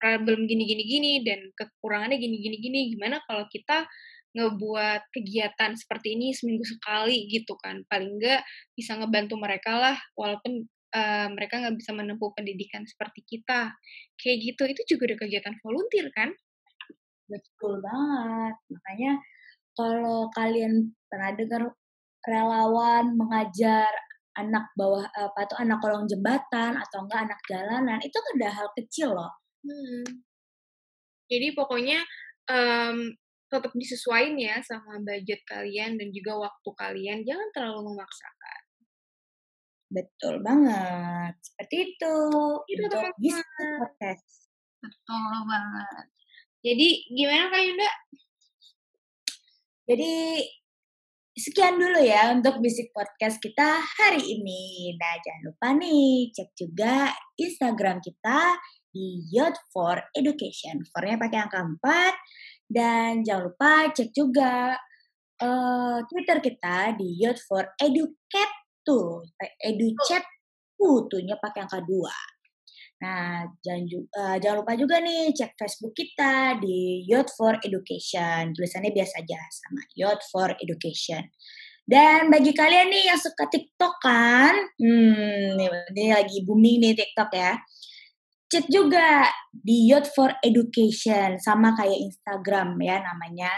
problem 0.00 0.44
gini-gini-gini 0.44 1.22
dan 1.22 1.48
kekurangannya 1.54 2.18
gini-gini-gini, 2.18 2.92
gimana 2.92 3.22
kalau 3.24 3.48
kita 3.48 3.88
ngebuat 4.34 5.14
kegiatan 5.14 5.78
seperti 5.78 6.18
ini 6.18 6.34
seminggu 6.34 6.66
sekali 6.66 7.30
gitu 7.30 7.54
kan. 7.58 7.86
Paling 7.86 8.18
enggak 8.18 8.42
bisa 8.74 8.98
ngebantu 8.98 9.38
mereka 9.38 9.78
lah 9.78 9.96
walaupun 10.18 10.66
uh, 10.94 11.28
mereka 11.30 11.62
nggak 11.62 11.78
bisa 11.78 11.94
menempuh 11.94 12.34
pendidikan 12.34 12.82
seperti 12.82 13.22
kita. 13.22 13.70
Kayak 14.18 14.36
gitu 14.42 14.62
itu 14.66 14.82
juga 14.94 15.14
ada 15.14 15.16
kegiatan 15.22 15.54
volunteer 15.62 16.10
kan? 16.10 16.34
Betul 17.30 17.78
banget. 17.78 18.54
Makanya 18.74 19.12
kalau 19.74 20.28
kalian 20.34 20.94
pernah 21.06 21.30
dengar 21.34 21.62
relawan 22.26 23.14
mengajar 23.14 23.90
anak 24.34 24.66
bawah 24.74 25.06
apa 25.14 25.46
tuh 25.46 25.62
anak 25.62 25.78
kolong 25.78 26.10
jembatan 26.10 26.74
atau 26.74 27.06
enggak 27.06 27.30
anak 27.30 27.40
jalanan 27.46 27.98
itu 28.02 28.18
kan 28.18 28.32
ada 28.42 28.50
hal 28.50 28.68
kecil 28.74 29.14
loh. 29.14 29.32
Hmm. 29.64 30.04
jadi 31.24 31.56
pokoknya 31.56 32.04
um, 32.52 33.16
tetap 33.54 33.72
disesuaikan 33.78 34.34
ya 34.34 34.58
sama 34.66 34.98
budget 34.98 35.40
kalian 35.46 35.94
dan 35.94 36.08
juga 36.10 36.50
waktu 36.50 36.70
kalian. 36.74 37.18
Jangan 37.22 37.48
terlalu 37.54 37.94
memaksakan. 37.94 38.60
Betul 39.94 40.34
banget. 40.42 41.34
Seperti 41.38 41.76
itu. 41.94 42.16
Itu 42.66 42.86
bisa 43.22 43.46
podcast. 43.78 44.50
Betul 44.82 45.32
banget. 45.46 46.06
Jadi 46.64 46.88
gimana 47.12 47.52
Kak 47.52 47.62
Yunda? 47.62 47.90
Jadi 49.84 50.14
sekian 51.34 51.76
dulu 51.76 52.00
ya 52.00 52.32
untuk 52.32 52.62
bisik 52.62 52.88
podcast 52.94 53.36
kita 53.42 53.82
hari 53.82 54.22
ini. 54.22 54.94
Nah 54.96 55.14
jangan 55.20 55.42
lupa 55.50 55.68
nih 55.76 56.32
cek 56.32 56.50
juga 56.56 57.12
Instagram 57.36 58.00
kita 58.00 58.56
di 58.94 59.26
Youth 59.34 59.58
for 59.74 59.98
Education. 60.14 60.86
For-nya 60.88 61.18
pakai 61.18 61.38
angka 61.44 61.60
4 61.60 61.82
dan 62.74 63.22
jangan 63.22 63.54
lupa 63.54 63.94
cek 63.94 64.10
juga 64.10 64.74
uh, 65.38 65.98
Twitter 66.10 66.42
kita 66.42 66.98
di 66.98 67.22
Youth 67.22 67.38
for 67.46 67.62
Educate 67.78 68.54
tuh, 68.82 69.22
educate 69.62 70.26
tuh, 70.74 71.06
pakai 71.38 71.64
angka 71.64 71.80
dua. 71.86 72.12
Nah, 73.04 73.44
jangan, 73.60 73.84
uh, 74.16 74.36
jangan 74.40 74.56
lupa 74.64 74.72
juga 74.74 74.98
nih 74.98 75.30
cek 75.30 75.54
Facebook 75.54 75.94
kita 75.94 76.58
di 76.58 77.04
Youth 77.06 77.30
for 77.36 77.56
Education. 77.62 78.56
Tulisannya 78.56 78.90
biasa 78.90 79.22
aja 79.22 79.40
sama 79.52 79.82
Youth 79.94 80.24
for 80.32 80.50
Education. 80.58 81.22
Dan 81.84 82.32
bagi 82.32 82.56
kalian 82.56 82.88
nih 82.88 83.12
yang 83.12 83.20
suka 83.20 83.44
TikTok 83.44 84.00
kan, 84.00 84.56
hmm, 84.80 85.60
ini 85.92 86.16
lagi 86.16 86.40
booming 86.48 86.80
nih 86.80 86.96
TikTok 86.96 87.28
ya. 87.36 87.60
Cek 88.54 88.70
juga 88.70 89.26
di 89.50 89.90
Youth 89.90 90.14
for 90.14 90.30
Education 90.38 91.42
sama 91.42 91.74
kayak 91.74 92.06
Instagram 92.06 92.78
ya 92.78 93.02
namanya. 93.02 93.50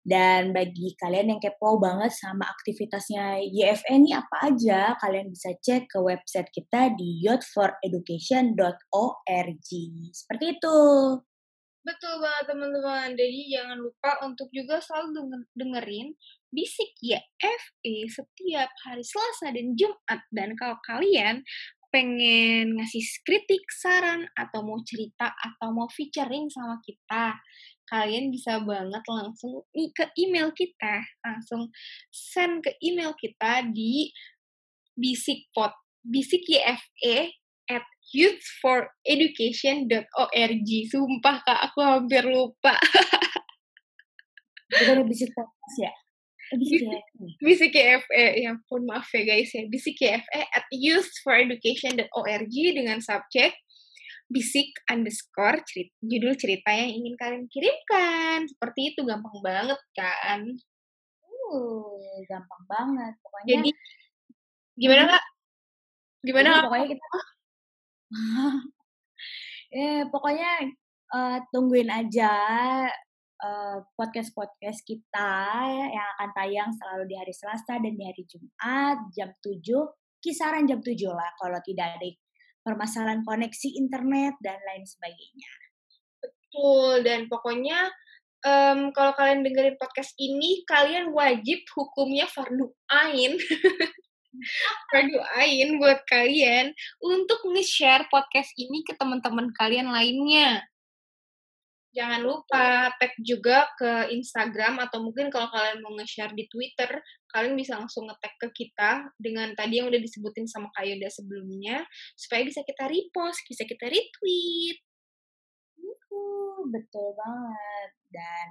Dan 0.00 0.56
bagi 0.56 0.96
kalian 0.96 1.36
yang 1.36 1.40
kepo 1.44 1.76
banget 1.76 2.16
sama 2.16 2.48
aktivitasnya 2.48 3.44
YFE 3.44 3.92
ini 3.92 4.16
apa 4.16 4.48
aja, 4.48 4.96
kalian 5.04 5.28
bisa 5.28 5.52
cek 5.52 5.84
ke 5.84 6.00
website 6.00 6.48
kita 6.48 6.96
di 6.96 7.20
youthforeducation.org. 7.28 9.68
Seperti 10.16 10.44
itu. 10.56 10.80
Betul 11.84 12.14
banget 12.24 12.44
teman-teman. 12.48 13.12
Jadi 13.12 13.52
jangan 13.52 13.84
lupa 13.84 14.16
untuk 14.24 14.48
juga 14.48 14.80
selalu 14.80 15.28
dengerin 15.52 16.16
Bisik 16.48 16.96
YFE 17.04 18.08
setiap 18.08 18.72
hari 18.88 19.04
Selasa 19.04 19.52
dan 19.52 19.76
Jumat. 19.76 20.24
Dan 20.32 20.56
kalau 20.56 20.80
kalian 20.88 21.44
pengen 21.92 22.80
ngasih 22.80 23.04
kritik, 23.22 23.68
saran, 23.68 24.24
atau 24.32 24.64
mau 24.64 24.80
cerita, 24.82 25.28
atau 25.28 25.76
mau 25.76 25.86
featuring 25.92 26.48
sama 26.48 26.80
kita, 26.80 27.36
kalian 27.92 28.32
bisa 28.32 28.64
banget 28.64 29.04
langsung 29.04 29.60
ke 29.92 30.08
email 30.16 30.48
kita, 30.56 31.04
langsung 31.20 31.68
send 32.08 32.64
ke 32.64 32.72
email 32.80 33.12
kita 33.20 33.68
di 33.68 34.08
bisikpot 34.96 35.76
bisikyfe 36.02 37.30
at 37.70 37.86
youthforeducation.org. 38.10 40.70
Sumpah 40.90 41.38
kak, 41.46 41.60
aku 41.70 41.78
hampir 41.84 42.26
lupa. 42.26 42.74
Bukan 44.72 45.04
bisik 45.04 45.28
podcast 45.36 45.76
ya? 45.78 45.92
Bisik 47.40 47.72
YFE, 47.72 48.24
ya 48.44 48.52
pun 48.68 48.84
maaf 48.84 49.08
ya 49.16 49.24
guys 49.24 49.50
ya. 49.56 49.64
Bisik 49.72 49.96
YFE 49.96 50.42
at 50.52 50.66
youthforeducation.org 50.68 52.54
dengan 52.76 53.00
subjek 53.00 53.56
bisik 54.32 54.72
underscore 54.88 55.60
cerita, 55.68 55.92
judul 56.00 56.32
cerita 56.40 56.72
yang 56.72 56.90
ingin 57.04 57.14
kalian 57.20 57.44
kirimkan. 57.52 58.48
Seperti 58.48 58.96
itu 58.96 59.04
gampang 59.04 59.36
banget 59.44 59.80
kan? 59.92 60.40
Uh, 61.52 62.00
gampang 62.24 62.62
banget. 62.64 63.14
Pokoknya. 63.20 63.48
Jadi 63.60 63.70
gimana 64.80 65.02
kak? 65.12 65.24
Gimana? 66.24 66.48
Jadi, 66.48 66.64
pokoknya 66.64 66.86
kita. 66.88 67.06
eh 69.72 70.02
pokoknya 70.08 70.50
uh, 71.16 71.38
tungguin 71.52 71.88
aja 71.88 72.32
uh, 73.42 73.78
podcast-podcast 73.98 74.86
kita 74.86 75.34
yang 75.90 76.06
akan 76.16 76.30
tayang 76.32 76.70
selalu 76.72 77.10
di 77.10 77.16
hari 77.18 77.34
Selasa 77.34 77.82
dan 77.82 77.92
di 77.98 78.04
hari 78.06 78.22
Jumat 78.24 79.10
jam 79.12 79.34
7 79.42 79.58
kisaran 80.22 80.64
jam 80.70 80.78
7 80.78 80.94
lah 81.10 81.30
kalau 81.36 81.58
tidak 81.66 81.98
ada 81.98 82.08
permasalahan 82.62 83.26
koneksi 83.26 83.68
internet 83.74 84.38
dan 84.38 84.58
lain 84.62 84.86
sebagainya. 84.86 85.52
Betul 86.22 87.02
dan 87.02 87.26
pokoknya 87.26 87.90
um, 88.46 88.94
kalau 88.94 89.12
kalian 89.18 89.42
dengerin 89.42 89.74
podcast 89.82 90.14
ini 90.22 90.62
kalian 90.70 91.10
wajib 91.10 91.66
hukumnya 91.74 92.30
fardu 92.30 92.70
ain. 92.86 93.34
fardu 94.94 95.18
ain 95.42 95.76
buat 95.82 96.06
kalian 96.06 96.70
untuk 97.02 97.42
nge-share 97.50 98.06
podcast 98.08 98.54
ini 98.54 98.86
ke 98.86 98.94
teman-teman 98.94 99.50
kalian 99.58 99.90
lainnya. 99.90 100.62
Jangan 101.92 102.24
lupa 102.24 102.88
tag 102.96 103.12
juga 103.20 103.68
ke 103.76 104.08
Instagram 104.16 104.80
atau 104.80 105.04
mungkin 105.04 105.28
kalau 105.28 105.52
kalian 105.52 105.84
mau 105.84 105.92
nge-share 106.00 106.32
di 106.32 106.48
Twitter, 106.48 106.88
kalian 107.28 107.52
bisa 107.52 107.76
langsung 107.76 108.08
nge-tag 108.08 108.32
ke 108.40 108.48
kita 108.64 109.12
dengan 109.20 109.52
tadi 109.52 109.76
yang 109.76 109.92
udah 109.92 110.00
disebutin 110.00 110.48
sama 110.48 110.72
Kak 110.72 110.88
Yoda 110.88 111.12
sebelumnya, 111.12 111.84
supaya 112.16 112.48
bisa 112.48 112.64
kita 112.64 112.88
repost, 112.88 113.44
bisa 113.44 113.68
kita 113.68 113.92
retweet. 113.92 114.80
Betul 116.72 117.12
banget. 117.12 117.90
Dan 118.08 118.46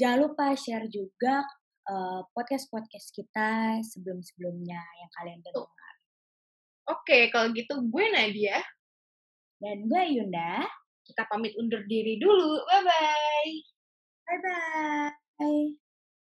jangan 0.00 0.18
lupa 0.24 0.56
share 0.56 0.88
juga 0.88 1.44
uh, 1.92 2.24
podcast-podcast 2.32 3.12
kita 3.12 3.84
sebelum-sebelumnya 3.84 4.80
yang 4.80 5.10
kalian 5.20 5.40
dengar. 5.44 5.94
Oke, 6.88 7.28
kalau 7.28 7.52
gitu 7.52 7.84
gue 7.84 8.04
Nadia. 8.08 8.64
Dan 9.60 9.84
gue 9.84 10.02
Yunda. 10.16 10.64
Kita 11.08 11.24
pamit 11.24 11.56
undur 11.56 11.80
diri 11.88 12.20
dulu. 12.20 12.60
Bye-bye. 12.68 13.52
Bye-bye. 14.28 15.87